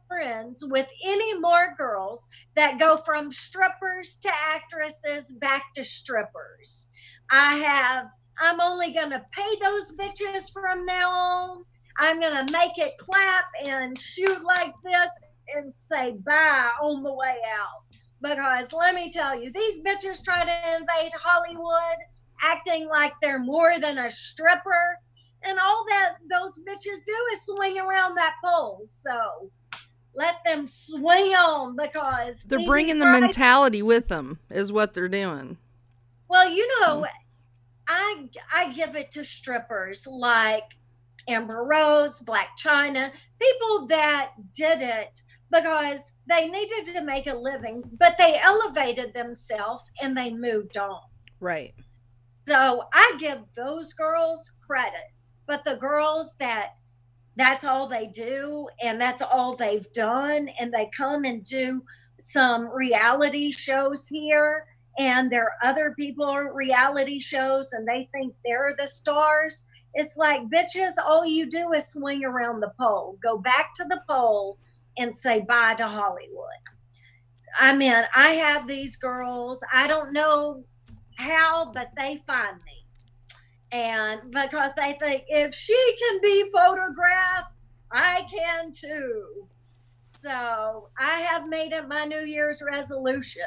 friends 0.07 0.63
with 0.67 0.87
any 1.03 1.37
more 1.39 1.73
girls 1.77 2.29
that 2.55 2.79
go 2.79 2.95
from 2.95 3.31
strippers 3.31 4.19
to 4.21 4.29
actresses 4.55 5.33
back 5.33 5.73
to 5.73 5.83
strippers. 5.83 6.90
I 7.31 7.55
have, 7.55 8.07
I'm 8.39 8.59
only 8.59 8.91
going 8.91 9.11
to 9.11 9.25
pay 9.31 9.55
those 9.61 9.95
bitches 9.95 10.51
from 10.51 10.85
now 10.85 11.09
on. 11.11 11.63
I'm 11.97 12.19
going 12.19 12.45
to 12.45 12.53
make 12.53 12.77
it 12.77 12.97
clap 12.97 13.45
and 13.65 13.97
shoot 13.97 14.43
like 14.43 14.73
this 14.83 15.09
and 15.55 15.73
say 15.75 16.11
bye 16.11 16.69
on 16.81 17.03
the 17.03 17.13
way 17.13 17.37
out. 17.47 17.83
Because 18.21 18.71
let 18.73 18.95
me 18.95 19.09
tell 19.11 19.41
you, 19.41 19.51
these 19.51 19.81
bitches 19.81 20.23
try 20.23 20.43
to 20.43 20.75
invade 20.75 21.11
Hollywood 21.13 21.97
acting 22.43 22.87
like 22.87 23.13
they're 23.21 23.39
more 23.39 23.79
than 23.79 23.97
a 23.97 24.11
stripper. 24.11 24.99
And 25.43 25.57
all 25.59 25.85
that 25.89 26.15
those 26.29 26.59
bitches 26.59 27.03
do 27.05 27.15
is 27.33 27.45
swing 27.45 27.79
around 27.79 28.15
that 28.15 28.35
pole. 28.43 28.83
So 28.87 29.49
let 30.13 30.35
them 30.45 30.67
swing 30.67 31.33
on 31.33 31.75
because 31.75 32.43
they're 32.43 32.65
bringing 32.65 32.99
the 32.99 33.05
mentality 33.05 33.81
with 33.81 34.07
them, 34.07 34.39
is 34.49 34.71
what 34.71 34.93
they're 34.93 35.07
doing. 35.07 35.57
Well, 36.27 36.49
you 36.49 36.79
know, 36.79 37.05
I 37.87 38.29
I 38.53 38.73
give 38.73 38.95
it 38.95 39.11
to 39.11 39.25
strippers 39.25 40.07
like 40.07 40.77
Amber 41.27 41.63
Rose, 41.63 42.23
Blac 42.23 42.57
Chyna, 42.59 43.11
people 43.39 43.87
that 43.87 44.31
did 44.55 44.81
it 44.81 45.21
because 45.51 46.15
they 46.27 46.47
needed 46.47 46.93
to 46.93 47.01
make 47.03 47.27
a 47.27 47.33
living, 47.33 47.83
but 47.99 48.17
they 48.17 48.39
elevated 48.39 49.13
themselves 49.13 49.83
and 50.01 50.17
they 50.17 50.33
moved 50.33 50.77
on. 50.77 51.01
Right. 51.39 51.73
So 52.47 52.85
I 52.93 53.17
give 53.19 53.41
those 53.55 53.93
girls 53.93 54.55
credit, 54.65 55.11
but 55.45 55.63
the 55.63 55.75
girls 55.75 56.35
that 56.37 56.75
that's 57.35 57.63
all 57.63 57.87
they 57.87 58.07
do 58.07 58.67
and 58.83 58.99
that's 58.99 59.21
all 59.21 59.55
they've 59.55 59.91
done, 59.93 60.49
and 60.59 60.73
they 60.73 60.89
come 60.95 61.23
and 61.23 61.43
do 61.43 61.83
some 62.19 62.69
reality 62.69 63.51
shows 63.51 64.07
here 64.07 64.65
and 64.97 65.31
there 65.31 65.45
are 65.45 65.69
other 65.69 65.93
people 65.97 66.25
reality 66.53 67.19
shows 67.19 67.71
and 67.71 67.87
they 67.87 68.09
think 68.11 68.33
they're 68.43 68.75
the 68.77 68.87
stars. 68.87 69.65
It's 69.93 70.17
like, 70.17 70.41
bitches, 70.49 70.93
all 71.03 71.25
you 71.25 71.49
do 71.49 71.73
is 71.73 71.91
swing 71.91 72.23
around 72.23 72.61
the 72.61 72.71
pole. 72.79 73.17
Go 73.21 73.37
back 73.37 73.73
to 73.75 73.83
the 73.85 74.01
pole 74.07 74.57
and 74.97 75.15
say 75.15 75.41
bye 75.41 75.75
to 75.75 75.87
Hollywood. 75.87 76.47
I 77.59 77.75
mean, 77.75 77.93
I 78.15 78.29
have 78.29 78.67
these 78.67 78.97
girls, 78.97 79.63
I 79.73 79.87
don't 79.87 80.13
know 80.13 80.63
how, 81.17 81.71
but 81.71 81.89
they 81.97 82.17
find 82.25 82.57
me. 82.65 82.85
And 83.71 84.31
because 84.31 84.75
they 84.75 84.97
think 84.99 85.23
if 85.27 85.53
she 85.55 85.95
can 85.99 86.19
be 86.21 86.49
photographed, 86.51 87.55
I 87.91 88.25
can 88.29 88.71
too. 88.73 89.47
So 90.11 90.89
I 90.97 91.19
have 91.19 91.47
made 91.47 91.73
it 91.73 91.87
my 91.87 92.05
New 92.05 92.21
Year's 92.21 92.61
resolution 92.65 93.43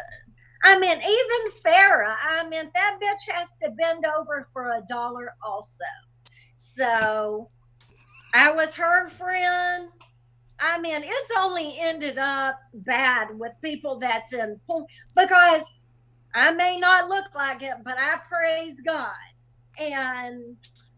I 0.64 0.78
mean, 0.78 0.96
even 0.96 1.52
Farrah, 1.64 2.16
I 2.22 2.48
mean, 2.48 2.70
that 2.74 2.98
bitch 3.00 3.34
has 3.34 3.56
to 3.62 3.70
bend 3.70 4.04
over 4.18 4.48
for 4.52 4.70
a 4.70 4.82
dollar 4.88 5.34
also. 5.46 5.84
So 6.56 7.50
I 8.32 8.50
was 8.50 8.76
her 8.76 9.08
friend. 9.08 9.90
I 10.58 10.80
mean, 10.80 11.02
it's 11.04 11.30
only 11.36 11.76
ended 11.78 12.16
up 12.16 12.58
bad 12.72 13.38
with 13.38 13.52
people 13.62 13.98
that's 13.98 14.32
in 14.32 14.58
because 15.14 15.66
I 16.34 16.52
may 16.52 16.78
not 16.78 17.08
look 17.08 17.34
like 17.34 17.62
it, 17.62 17.74
but 17.84 17.98
I 17.98 18.16
praise 18.28 18.80
God. 18.80 19.12
And 19.78 20.56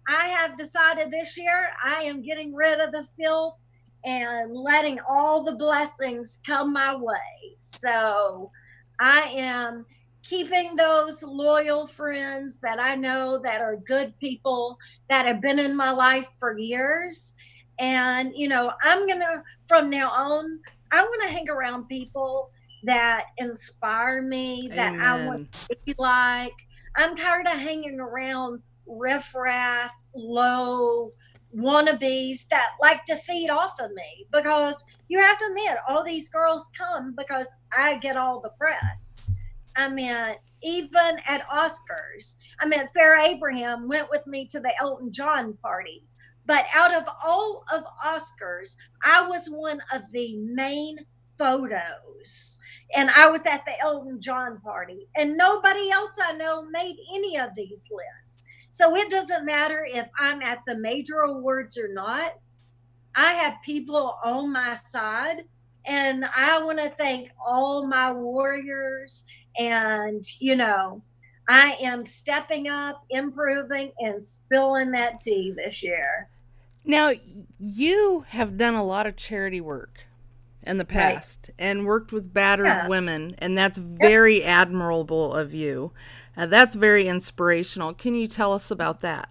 I 0.09 0.27
have 0.27 0.57
decided 0.57 1.11
this 1.11 1.37
year 1.37 1.71
I 1.85 2.03
am 2.03 2.23
getting 2.23 2.55
rid 2.55 2.79
of 2.79 2.93
the 2.93 3.05
filth 3.19 3.57
and 4.05 4.55
letting 4.55 5.01
all 5.09 5.43
the 5.43 5.57
blessings 5.57 6.41
come 6.47 6.73
my 6.73 6.95
way. 6.95 7.57
So, 7.57 8.53
I 9.01 9.23
am 9.37 9.87
keeping 10.23 10.77
those 10.77 11.23
loyal 11.23 11.87
friends 11.87 12.61
that 12.61 12.81
I 12.81 12.97
know 12.97 13.39
that 13.45 13.61
are 13.61 13.77
good 13.77 14.19
people 14.19 14.79
that 15.09 15.27
have 15.27 15.41
been 15.41 15.59
in 15.59 15.77
my 15.77 15.91
life 15.91 16.29
for 16.39 16.59
years. 16.59 17.37
And, 17.79 18.33
you 18.35 18.49
know, 18.49 18.73
I'm 18.83 19.07
going 19.07 19.21
to, 19.21 19.43
from 19.67 19.91
now 19.91 20.11
on, 20.11 20.61
I 20.91 21.03
want 21.03 21.23
to 21.25 21.35
hang 21.35 21.49
around 21.49 21.89
people 21.89 22.51
that 22.85 23.27
inspire 23.39 24.23
me, 24.23 24.71
that 24.75 24.95
Amen. 24.95 25.01
I 25.01 25.27
want 25.27 25.53
to 25.53 25.77
be 25.85 25.95
like. 25.99 26.55
I'm 26.97 27.15
tired 27.15 27.47
of 27.47 27.59
hanging 27.59 28.01
around 28.01 28.63
riffraff, 28.87 29.93
low, 30.15 31.13
wannabes 31.55 32.49
that 32.49 32.71
like 32.81 33.05
to 33.07 33.17
feed 33.17 33.51
off 33.51 33.79
of 33.81 33.91
me 33.93 34.27
because 34.31 34.87
you 35.09 35.21
have 35.21 35.39
to 35.39 35.47
admit 35.47 35.79
all 35.89 36.05
these 36.05 36.29
girls 36.29 36.71
come 36.77 37.15
because 37.17 37.53
I 37.77 37.99
get 37.99 38.17
all 38.17 38.41
the 38.41 38.51
press. 38.59 39.39
I 39.77 39.89
mean, 39.89 40.15
even 40.63 41.19
at 41.29 41.47
Oscars, 41.49 42.41
I 42.59 42.67
mean, 42.67 42.89
Farrah 42.97 43.29
Abraham 43.29 43.89
went 43.89 44.11
with 44.11 44.27
me 44.27 44.47
to 44.47 44.61
the 44.61 44.73
Elton 44.81 45.13
John 45.13 45.55
party. 45.63 46.05
But 46.47 46.65
out 46.75 46.95
of 46.95 47.05
all 47.25 47.65
of 47.73 47.85
Oscars, 48.05 48.77
I 49.05 49.27
was 49.27 49.49
one 49.49 49.81
of 49.93 50.03
the 50.13 50.37
main 50.39 50.99
photos. 51.39 52.61
And 52.95 53.11
I 53.11 53.29
was 53.29 53.45
at 53.47 53.65
the 53.67 53.73
Elton 53.81 54.21
John 54.21 54.61
party. 54.61 55.09
And 55.17 55.37
nobody 55.37 55.91
else 55.91 56.19
I 56.23 56.33
know 56.33 56.65
made 56.71 56.97
any 57.15 57.37
of 57.39 57.51
these 57.57 57.91
lists. 57.93 58.47
So 58.71 58.95
it 58.95 59.11
doesn't 59.11 59.45
matter 59.45 59.87
if 59.89 60.07
I'm 60.19 60.41
at 60.43 60.59
the 60.67 60.77
major 60.77 61.21
awards 61.21 61.77
or 61.79 61.93
not. 61.93 62.35
I 63.17 63.33
have 63.33 63.63
people 63.63 64.19
on 64.23 64.53
my 64.53 64.75
side. 64.75 65.45
And 65.87 66.25
I 66.37 66.63
want 66.63 66.79
to 66.81 66.89
thank 66.89 67.31
all 67.45 67.87
my 67.87 68.13
warriors. 68.13 69.27
And, 69.59 70.25
you 70.41 70.57
know, 70.57 71.03
I 71.49 71.77
am 71.81 72.05
stepping 72.07 72.69
up, 72.69 73.05
improving, 73.09 73.93
and 73.99 74.27
spilling 74.27 74.91
that 74.93 75.21
tea 75.21 75.55
this 75.57 75.85
year. 75.85 76.29
Now, 76.85 77.13
you 77.59 78.25
have 78.29 78.59
done 78.59 78.75
a 78.75 78.85
lot 78.85 79.07
of 79.07 79.17
charity 79.17 79.61
work 79.61 80.01
in 80.63 80.79
the 80.79 80.85
past 80.85 81.51
right. 81.51 81.67
and 81.67 81.87
worked 81.87 82.13
with 82.13 82.33
battered 82.33 82.67
yeah. 82.67 82.89
women, 82.89 83.35
and 83.39 83.57
that's 83.57 83.79
very 83.79 84.41
yep. 84.41 84.49
admirable 84.49 85.33
of 85.33 85.55
you. 85.55 85.93
Uh, 86.37 86.47
that's 86.47 86.75
very 86.75 87.07
inspirational. 87.07 87.95
Can 87.95 88.15
you 88.15 88.27
tell 88.27 88.53
us 88.53 88.71
about 88.71 89.01
that? 89.01 89.31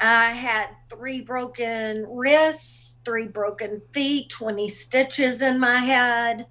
I 0.00 0.32
had 0.32 0.68
three 0.90 1.22
broken 1.22 2.06
wrists, 2.08 3.00
three 3.04 3.28
broken 3.28 3.80
feet, 3.92 4.28
20 4.30 4.68
stitches 4.68 5.40
in 5.42 5.58
my 5.58 5.78
head. 5.78 6.46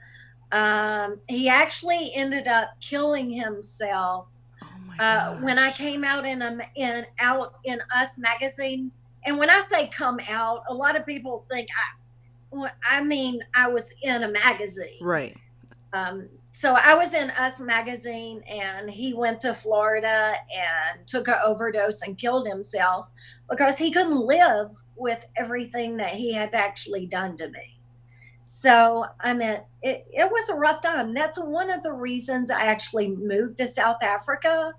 Um, 0.51 1.19
he 1.27 1.49
actually 1.49 2.13
ended 2.15 2.47
up 2.47 2.69
killing 2.81 3.29
himself 3.29 4.31
oh 4.63 5.03
uh, 5.03 5.35
when 5.37 5.59
I 5.59 5.71
came 5.71 6.03
out 6.03 6.25
in 6.25 6.41
a 6.41 6.57
in 6.75 7.05
out 7.19 7.55
in 7.63 7.79
Us 7.95 8.17
magazine. 8.17 8.91
And 9.25 9.37
when 9.37 9.49
I 9.49 9.59
say 9.61 9.87
come 9.87 10.19
out, 10.29 10.63
a 10.69 10.73
lot 10.73 10.95
of 10.95 11.05
people 11.05 11.45
think 11.49 11.67
I, 12.53 12.69
I 12.89 13.03
mean 13.03 13.41
I 13.55 13.67
was 13.67 13.93
in 14.01 14.23
a 14.23 14.29
magazine, 14.29 14.99
right? 15.01 15.35
Um, 15.93 16.29
so 16.55 16.73
I 16.81 16.95
was 16.95 17.13
in 17.13 17.31
Us 17.31 17.59
magazine, 17.59 18.41
and 18.47 18.89
he 18.89 19.13
went 19.13 19.41
to 19.41 19.53
Florida 19.53 20.35
and 20.55 21.05
took 21.05 21.27
an 21.27 21.35
overdose 21.43 22.01
and 22.01 22.17
killed 22.17 22.47
himself 22.47 23.11
because 23.49 23.77
he 23.77 23.91
couldn't 23.91 24.19
live 24.19 24.71
with 24.95 25.25
everything 25.37 25.97
that 25.97 26.15
he 26.15 26.33
had 26.33 26.53
actually 26.53 27.05
done 27.05 27.37
to 27.37 27.47
me. 27.49 27.79
So 28.43 29.05
I 29.19 29.33
mean, 29.33 29.59
it, 29.81 30.07
it 30.11 30.31
was 30.31 30.49
a 30.49 30.55
rough 30.55 30.81
time. 30.81 31.13
That's 31.13 31.39
one 31.39 31.71
of 31.71 31.83
the 31.83 31.93
reasons 31.93 32.49
I 32.49 32.65
actually 32.65 33.09
moved 33.09 33.57
to 33.57 33.67
South 33.67 34.03
Africa 34.03 34.73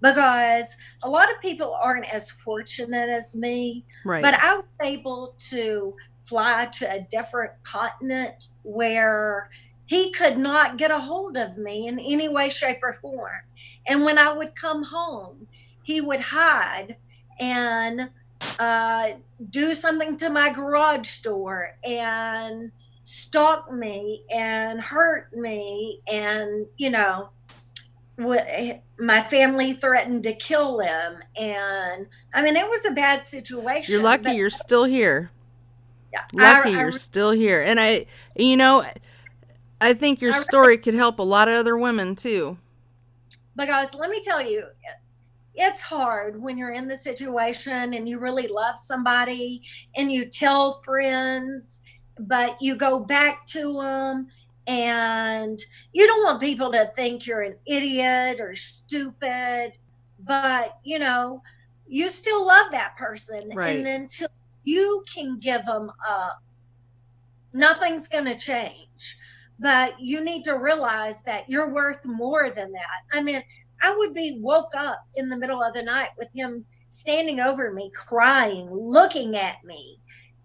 because 0.00 0.76
a 1.02 1.08
lot 1.08 1.30
of 1.30 1.40
people 1.40 1.76
aren't 1.80 2.12
as 2.12 2.30
fortunate 2.30 3.08
as 3.08 3.36
me. 3.36 3.84
Right. 4.04 4.22
But 4.22 4.34
I 4.34 4.56
was 4.56 4.64
able 4.80 5.34
to 5.50 5.94
fly 6.18 6.68
to 6.74 6.92
a 6.92 7.06
different 7.10 7.52
continent 7.64 8.48
where 8.62 9.50
he 9.86 10.12
could 10.12 10.36
not 10.36 10.76
get 10.76 10.90
a 10.90 11.00
hold 11.00 11.36
of 11.36 11.56
me 11.56 11.86
in 11.86 11.98
any 11.98 12.28
way, 12.28 12.50
shape, 12.50 12.78
or 12.82 12.92
form. 12.92 13.40
And 13.86 14.04
when 14.04 14.18
I 14.18 14.32
would 14.32 14.54
come 14.54 14.84
home, 14.84 15.46
he 15.82 16.00
would 16.00 16.20
hide 16.20 16.96
and 17.38 18.10
uh, 18.58 19.10
do 19.50 19.74
something 19.74 20.16
to 20.16 20.30
my 20.30 20.52
garage 20.52 21.20
door 21.20 21.76
and 21.84 22.72
stalk 23.02 23.72
me 23.72 24.24
and 24.30 24.80
hurt 24.80 25.32
me. 25.32 26.00
And, 26.06 26.66
you 26.76 26.90
know, 26.90 27.30
my 28.18 29.22
family 29.22 29.72
threatened 29.72 30.24
to 30.24 30.32
kill 30.32 30.80
him 30.80 31.18
and 31.36 32.06
i 32.34 32.42
mean 32.42 32.56
it 32.56 32.68
was 32.68 32.84
a 32.84 32.90
bad 32.90 33.26
situation 33.26 33.92
you're 33.92 34.02
lucky 34.02 34.32
you're 34.32 34.50
still 34.50 34.84
here. 34.84 35.30
Yeah 36.12 36.24
lucky 36.34 36.70
I, 36.70 36.80
you're 36.80 36.88
I, 36.88 36.90
still 36.90 37.30
here. 37.30 37.62
And 37.62 37.78
i 37.78 38.06
you 38.34 38.56
know 38.56 38.84
i 39.80 39.94
think 39.94 40.20
your 40.20 40.32
story 40.32 40.78
could 40.78 40.94
help 40.94 41.20
a 41.20 41.22
lot 41.22 41.48
of 41.48 41.54
other 41.54 41.78
women 41.78 42.16
too. 42.16 42.58
Because 43.54 43.94
let 43.94 44.10
me 44.10 44.20
tell 44.24 44.42
you 44.42 44.64
it's 45.58 45.82
hard 45.82 46.40
when 46.40 46.56
you're 46.56 46.72
in 46.72 46.88
the 46.88 46.96
situation 46.96 47.94
and 47.94 48.08
you 48.08 48.18
really 48.18 48.46
love 48.46 48.78
somebody 48.78 49.62
and 49.96 50.10
you 50.10 50.24
tell 50.24 50.72
friends 50.84 51.82
but 52.20 52.56
you 52.60 52.76
go 52.76 52.98
back 53.00 53.44
to 53.46 53.74
them 53.74 54.28
and 54.66 55.58
you 55.92 56.06
don't 56.06 56.24
want 56.24 56.40
people 56.40 56.70
to 56.70 56.90
think 56.94 57.26
you're 57.26 57.42
an 57.42 57.56
idiot 57.66 58.38
or 58.40 58.54
stupid 58.54 59.72
but 60.20 60.78
you 60.84 60.98
know 60.98 61.42
you 61.90 62.10
still 62.10 62.46
love 62.46 62.70
that 62.70 62.96
person. 62.98 63.50
Right. 63.54 63.78
and 63.78 63.88
until 63.88 64.28
you 64.64 65.02
can 65.12 65.38
give 65.38 65.64
them 65.64 65.90
up 66.08 66.42
nothing's 67.52 68.08
going 68.08 68.26
to 68.26 68.36
change. 68.36 69.18
But 69.58 69.98
you 69.98 70.22
need 70.24 70.44
to 70.44 70.52
realize 70.52 71.22
that 71.24 71.48
you're 71.48 71.72
worth 71.72 72.04
more 72.04 72.50
than 72.50 72.72
that. 72.72 73.02
I 73.12 73.22
mean 73.22 73.42
i 73.82 73.94
would 73.96 74.14
be 74.14 74.38
woke 74.40 74.74
up 74.76 75.02
in 75.14 75.28
the 75.28 75.36
middle 75.36 75.62
of 75.62 75.74
the 75.74 75.82
night 75.82 76.10
with 76.18 76.28
him 76.34 76.64
standing 76.88 77.38
over 77.40 77.72
me 77.72 77.90
crying 77.94 78.68
looking 78.70 79.36
at 79.36 79.62
me 79.64 79.98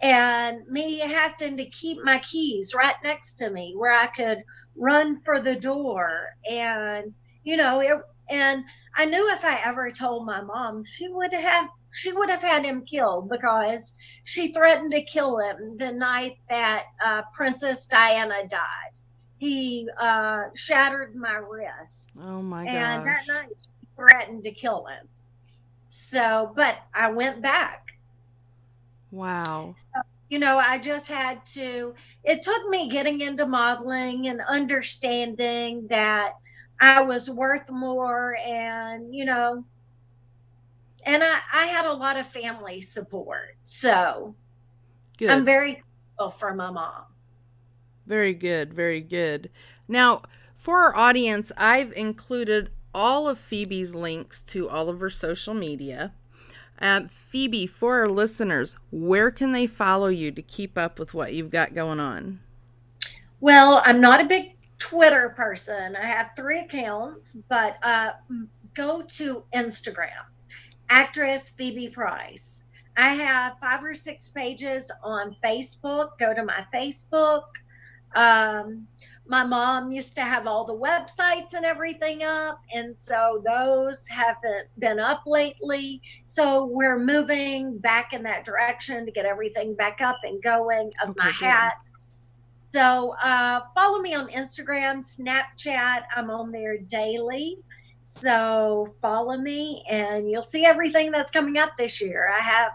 and 0.04 0.68
me 0.68 1.00
having 1.00 1.56
to 1.56 1.66
keep 1.70 1.98
my 2.04 2.20
keys 2.20 2.74
right 2.76 2.96
next 3.04 3.36
to 3.36 3.50
me 3.50 3.74
where 3.76 3.94
I 3.94 4.08
could 4.08 4.44
run 4.76 5.22
for 5.24 5.40
the 5.40 5.56
door. 5.56 6.36
And, 6.50 7.14
you 7.44 7.56
know, 7.56 7.80
it, 7.80 7.98
and 8.30 8.66
I 8.98 9.06
knew 9.06 9.32
if 9.32 9.46
I 9.46 9.62
ever 9.64 9.90
told 9.92 10.26
my 10.26 10.42
mom, 10.42 10.84
she 10.84 11.08
would 11.08 11.34
have 11.34 11.70
she 11.96 12.12
would 12.12 12.30
have 12.30 12.42
had 12.42 12.66
him 12.66 12.84
killed 12.86 13.30
because 13.30 13.96
she 14.24 14.52
threatened 14.52 14.92
to 14.94 15.04
kill 15.04 15.38
him 15.38 15.78
the 15.78 15.92
night 15.92 16.38
that 16.50 16.86
uh, 17.06 17.22
Princess 17.36 17.86
Diana 17.86 18.48
died. 18.50 19.03
He 19.44 19.90
uh, 20.00 20.44
shattered 20.56 21.16
my 21.16 21.36
wrist. 21.36 22.14
Oh 22.22 22.42
my 22.42 22.66
god! 22.66 22.76
And 22.76 23.08
that 23.08 23.24
night 23.28 23.50
she 23.58 23.88
threatened 23.96 24.44
to 24.46 24.52
kill 24.52 24.86
him. 24.86 25.08
So, 25.90 26.52
but 26.56 26.80
I 26.94 27.12
went 27.12 27.42
back 27.42 27.84
Wow. 29.14 29.76
So, 29.78 30.02
you 30.30 30.40
know, 30.40 30.58
I 30.58 30.80
just 30.80 31.08
had 31.08 31.46
to, 31.54 31.94
it 32.24 32.42
took 32.42 32.68
me 32.70 32.90
getting 32.90 33.22
into 33.22 33.46
modeling 33.46 34.28
and 34.28 34.42
understanding 34.42 35.88
that 35.90 36.34
I 36.80 37.04
was 37.04 37.30
worth 37.30 37.70
more 37.70 38.36
and, 38.44 39.14
you 39.14 39.26
know, 39.26 39.66
and 41.06 41.24
I, 41.24 41.40
I 41.54 41.66
had 41.68 41.86
a 41.86 41.94
lot 41.94 42.18
of 42.18 42.26
family 42.26 42.82
support. 42.82 43.56
So 43.66 44.36
good. 45.18 45.30
I'm 45.30 45.46
very 45.46 45.84
grateful 46.18 46.32
for 46.32 46.56
my 46.56 46.72
mom. 46.72 47.04
Very 48.06 48.34
good. 48.34 48.74
Very 48.74 49.02
good. 49.02 49.50
Now, 49.88 50.24
for 50.56 50.80
our 50.80 50.96
audience, 50.96 51.52
I've 51.58 51.92
included 51.94 52.70
all 52.94 53.28
of 53.28 53.40
Phoebe's 53.40 53.96
links 53.96 54.42
to 54.44 54.70
all 54.70 54.90
of 54.90 55.00
her 55.00 55.10
social 55.10 55.54
media. 55.54 56.14
Um, 56.80 57.08
Phoebe, 57.08 57.68
for 57.68 58.00
our 58.00 58.10
listeners, 58.10 58.76
where 58.92 59.32
can 59.32 59.52
they 59.52 59.68
follow 59.68 60.08
you 60.08 60.32
to 60.32 60.42
keep 60.42 60.78
up 60.78 61.00
with 61.00 61.14
what 61.14 61.34
you've 61.34 61.50
got 61.50 61.74
going 61.74 62.00
on? 62.00 62.40
Well, 63.40 63.82
I'm 63.86 64.02
not 64.02 64.22
a 64.22 64.26
big 64.26 64.56
Twitter 64.80 65.30
person. 65.30 65.96
I 65.96 66.06
have 66.06 66.32
three 66.36 66.60
accounts, 66.60 67.38
but 67.48 67.78
uh, 67.84 68.12
go 68.74 69.02
to 69.02 69.44
Instagram, 69.54 70.26
actress 70.90 71.50
Phoebe 71.50 71.90
Price. 71.90 72.66
I 72.96 73.14
have 73.16 73.58
five 73.60 73.84
or 73.84 73.96
six 73.96 74.30
pages 74.30 74.92
on 75.04 75.36
Facebook. 75.44 76.18
Go 76.20 76.34
to 76.34 76.44
my 76.44 76.66
Facebook. 76.74 77.44
Um, 78.16 78.88
my 79.26 79.44
mom 79.44 79.92
used 79.92 80.16
to 80.16 80.22
have 80.22 80.48
all 80.48 80.66
the 80.66 80.76
websites 80.76 81.54
and 81.54 81.66
everything 81.66 82.24
up 82.24 82.60
and 82.74 82.98
so 82.98 83.42
those 83.46 84.08
haven't 84.08 84.68
been 84.78 85.00
up 85.00 85.24
lately. 85.26 86.02
So 86.26 86.66
we're 86.66 87.00
moving 87.00 87.78
back 87.78 88.12
in 88.12 88.24
that 88.24 88.44
direction 88.44 89.06
to 89.06 89.12
get 89.12 89.26
everything 89.26 89.76
back 89.76 90.02
up 90.02 90.20
and 90.24 90.42
going 90.44 90.92
of 91.02 91.12
okay, 91.12 91.16
my 91.18 91.30
hats. 91.30 92.26
So 92.74 93.16
uh, 93.24 93.62
follow 93.74 94.00
me 94.00 94.14
on 94.14 94.28
instagram 94.28 95.00
snapchat. 95.00 96.04
I'm 96.16 96.30
on 96.30 96.52
there 96.52 96.78
daily. 96.78 97.60
So 98.02 98.94
follow 99.02 99.38
me 99.38 99.86
and 99.90 100.30
you'll 100.30 100.44
see 100.44 100.66
everything 100.66 101.12
that's 101.12 101.32
coming 101.32 101.58
up 101.58 101.78
this 101.78 102.02
year. 102.02 102.30
I 102.38 102.44
have 102.44 102.74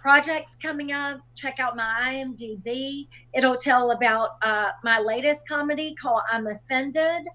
projects 0.00 0.56
coming 0.56 0.92
up, 0.92 1.20
check 1.34 1.58
out 1.58 1.76
my 1.76 2.12
IMDb. 2.12 3.08
It'll 3.34 3.56
tell 3.56 3.90
about 3.90 4.36
uh, 4.42 4.70
my 4.82 4.98
latest 4.98 5.48
comedy 5.48 5.94
called 5.94 6.22
I'm 6.30 6.46
Offended. 6.46 7.28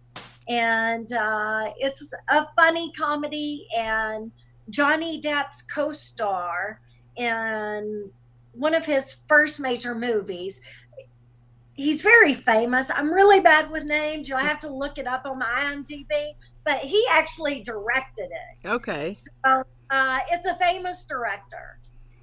And 0.48 1.12
uh, 1.12 1.72
it's 1.78 2.14
a 2.30 2.46
funny 2.56 2.94
comedy, 2.94 3.68
and 3.78 4.32
Johnny 4.70 5.20
Depp's 5.20 5.62
co 5.62 5.92
star 5.92 6.80
in 7.18 8.10
one 8.54 8.74
of 8.74 8.86
his 8.86 9.14
first 9.28 9.60
major 9.60 9.94
movies. 9.94 10.64
He's 11.74 12.02
very 12.02 12.34
famous. 12.34 12.90
I'm 12.90 13.12
really 13.12 13.42
bad 13.42 13.70
with 13.70 13.84
names. 13.84 14.30
You'll 14.30 14.40
have 14.40 14.60
to 14.62 14.74
look 14.74 14.98
it 14.98 15.06
up 15.06 15.26
on 15.26 15.40
my 15.40 15.46
IMDb, 15.46 16.32
but 16.66 16.80
he 16.80 17.06
actually 17.12 17.62
directed 17.62 18.30
it. 18.32 18.68
Okay. 18.68 19.12
So, 19.14 19.64
uh, 19.90 20.20
it's 20.32 20.48
a 20.48 20.56
famous 20.56 21.06
director 21.06 21.78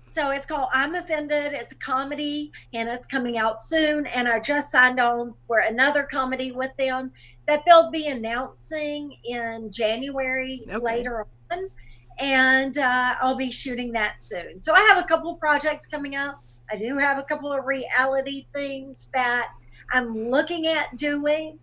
so 0.06 0.30
it's 0.30 0.46
called 0.46 0.68
I'm 0.72 0.94
Offended. 0.94 1.52
It's 1.52 1.72
a 1.72 1.78
comedy 1.78 2.52
and 2.72 2.88
it's 2.88 3.06
coming 3.06 3.38
out 3.38 3.62
soon. 3.62 4.06
And 4.06 4.28
I 4.28 4.40
just 4.40 4.70
signed 4.70 5.00
on 5.00 5.34
for 5.46 5.60
another 5.60 6.02
comedy 6.04 6.52
with 6.52 6.76
them 6.76 7.12
that 7.46 7.60
they'll 7.66 7.90
be 7.90 8.08
announcing 8.08 9.16
in 9.24 9.70
January 9.72 10.62
okay. 10.68 10.78
later 10.78 11.26
on. 11.50 11.68
And 12.18 12.76
uh, 12.78 13.16
I'll 13.20 13.36
be 13.36 13.50
shooting 13.50 13.92
that 13.92 14.22
soon. 14.22 14.60
So 14.60 14.74
I 14.74 14.80
have 14.80 15.02
a 15.02 15.06
couple 15.06 15.34
projects 15.34 15.86
coming 15.86 16.16
up. 16.16 16.42
I 16.70 16.76
do 16.76 16.98
have 16.98 17.18
a 17.18 17.22
couple 17.22 17.52
of 17.52 17.64
reality 17.64 18.46
things 18.54 19.10
that 19.14 19.50
I'm 19.92 20.30
looking 20.30 20.66
at 20.66 20.96
doing 20.96 21.58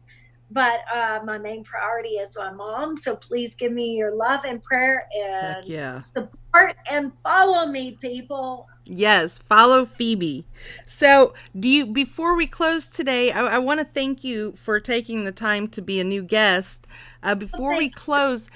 but 0.54 0.82
uh, 0.94 1.20
my 1.24 1.38
main 1.38 1.64
priority 1.64 2.10
is 2.10 2.38
my 2.38 2.52
mom. 2.52 2.98
So 2.98 3.16
please 3.16 3.56
give 3.56 3.72
me 3.72 3.96
your 3.96 4.14
love 4.14 4.44
and 4.44 4.62
prayer 4.62 5.08
and 5.14 5.66
yeah. 5.66 6.00
support 6.02 6.41
and 6.90 7.14
follow 7.16 7.68
me, 7.68 7.98
people. 8.02 8.68
Yes, 8.86 9.38
follow 9.38 9.86
Phoebe. 9.86 10.46
So, 10.86 11.34
do 11.58 11.68
you 11.68 11.86
before 11.86 12.36
we 12.36 12.48
close 12.48 12.88
today? 12.88 13.32
I, 13.32 13.56
I 13.56 13.58
want 13.60 13.80
to 13.80 13.86
thank 13.86 14.24
you 14.24 14.52
for 14.54 14.80
taking 14.80 15.24
the 15.24 15.32
time 15.32 15.68
to 15.70 15.82
be 15.82 16.00
a 16.00 16.04
new 16.04 16.24
guest. 16.24 16.88
Uh, 17.24 17.36
before 17.36 17.78
we 17.78 17.90
close, 17.90 18.50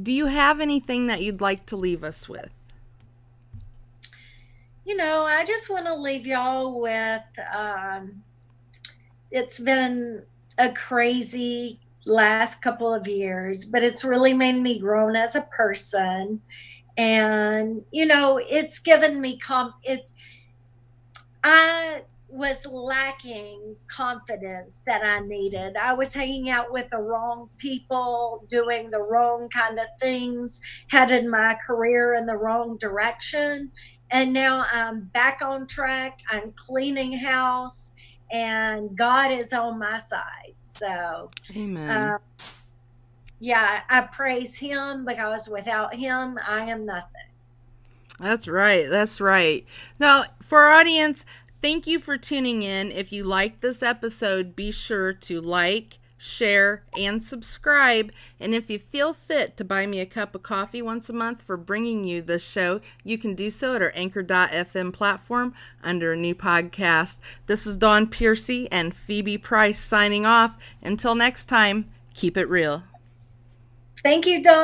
do 0.00 0.12
you 0.12 0.26
have 0.26 0.60
anything 0.60 1.06
that 1.06 1.22
you'd 1.22 1.40
like 1.40 1.66
to 1.66 1.76
leave 1.76 2.04
us 2.04 2.28
with? 2.28 2.50
You 4.84 4.96
know, 4.96 5.24
I 5.24 5.44
just 5.44 5.70
want 5.70 5.86
to 5.86 5.94
leave 5.94 6.26
y'all 6.26 6.80
with. 6.80 7.22
Um, 7.54 8.22
it's 9.30 9.60
been 9.60 10.22
a 10.58 10.70
crazy 10.70 11.80
last 12.06 12.62
couple 12.62 12.92
of 12.92 13.06
years, 13.06 13.66
but 13.66 13.82
it's 13.82 14.04
really 14.04 14.32
made 14.32 14.60
me 14.60 14.78
grown 14.78 15.16
as 15.16 15.34
a 15.34 15.42
person. 15.42 16.40
And, 17.00 17.82
you 17.90 18.04
know, 18.04 18.36
it's 18.36 18.78
given 18.78 19.22
me 19.22 19.40
it's 19.82 20.14
I 21.42 22.02
was 22.28 22.66
lacking 22.66 23.76
confidence 23.88 24.82
that 24.84 25.02
I 25.02 25.20
needed. 25.20 25.78
I 25.78 25.94
was 25.94 26.12
hanging 26.12 26.50
out 26.50 26.70
with 26.70 26.90
the 26.90 26.98
wrong 26.98 27.48
people, 27.56 28.44
doing 28.50 28.90
the 28.90 29.00
wrong 29.00 29.48
kind 29.48 29.78
of 29.78 29.86
things, 29.98 30.60
headed 30.88 31.24
my 31.24 31.56
career 31.66 32.12
in 32.12 32.26
the 32.26 32.36
wrong 32.36 32.76
direction. 32.76 33.72
And 34.10 34.34
now 34.34 34.66
I'm 34.70 35.04
back 35.04 35.40
on 35.40 35.66
track. 35.66 36.18
I'm 36.30 36.52
cleaning 36.54 37.16
house 37.16 37.94
and 38.30 38.94
God 38.94 39.32
is 39.32 39.54
on 39.54 39.78
my 39.78 39.96
side. 39.96 40.54
So, 40.64 41.30
amen. 41.56 42.12
Uh, 42.12 42.18
yeah, 43.40 43.80
I 43.88 44.02
praise 44.02 44.58
Him 44.58 45.04
because 45.04 45.48
without 45.48 45.94
Him, 45.94 46.38
I 46.46 46.64
am 46.66 46.84
nothing. 46.84 47.22
That's 48.20 48.46
right. 48.46 48.88
That's 48.88 49.20
right. 49.20 49.64
Now, 49.98 50.24
for 50.42 50.60
our 50.60 50.72
audience, 50.72 51.24
thank 51.62 51.86
you 51.86 51.98
for 51.98 52.18
tuning 52.18 52.62
in. 52.62 52.92
If 52.92 53.12
you 53.12 53.24
like 53.24 53.60
this 53.60 53.82
episode, 53.82 54.54
be 54.54 54.70
sure 54.70 55.14
to 55.14 55.40
like, 55.40 55.98
share, 56.18 56.84
and 56.98 57.22
subscribe. 57.22 58.12
And 58.38 58.54
if 58.54 58.68
you 58.68 58.78
feel 58.78 59.14
fit 59.14 59.56
to 59.56 59.64
buy 59.64 59.86
me 59.86 60.00
a 60.00 60.06
cup 60.06 60.34
of 60.34 60.42
coffee 60.42 60.82
once 60.82 61.08
a 61.08 61.14
month 61.14 61.40
for 61.40 61.56
bringing 61.56 62.04
you 62.04 62.20
this 62.20 62.46
show, 62.46 62.82
you 63.04 63.16
can 63.16 63.34
do 63.34 63.48
so 63.48 63.74
at 63.74 63.80
our 63.80 63.92
anchor.fm 63.94 64.92
platform 64.92 65.54
under 65.82 66.12
a 66.12 66.16
new 66.16 66.34
podcast. 66.34 67.16
This 67.46 67.66
is 67.66 67.78
Dawn 67.78 68.06
Piercy 68.06 68.70
and 68.70 68.94
Phoebe 68.94 69.38
Price 69.38 69.78
signing 69.78 70.26
off. 70.26 70.58
Until 70.82 71.14
next 71.14 71.46
time, 71.46 71.90
keep 72.12 72.36
it 72.36 72.50
real. 72.50 72.82
Thank 74.02 74.26
you, 74.26 74.42
Dawn. 74.42 74.58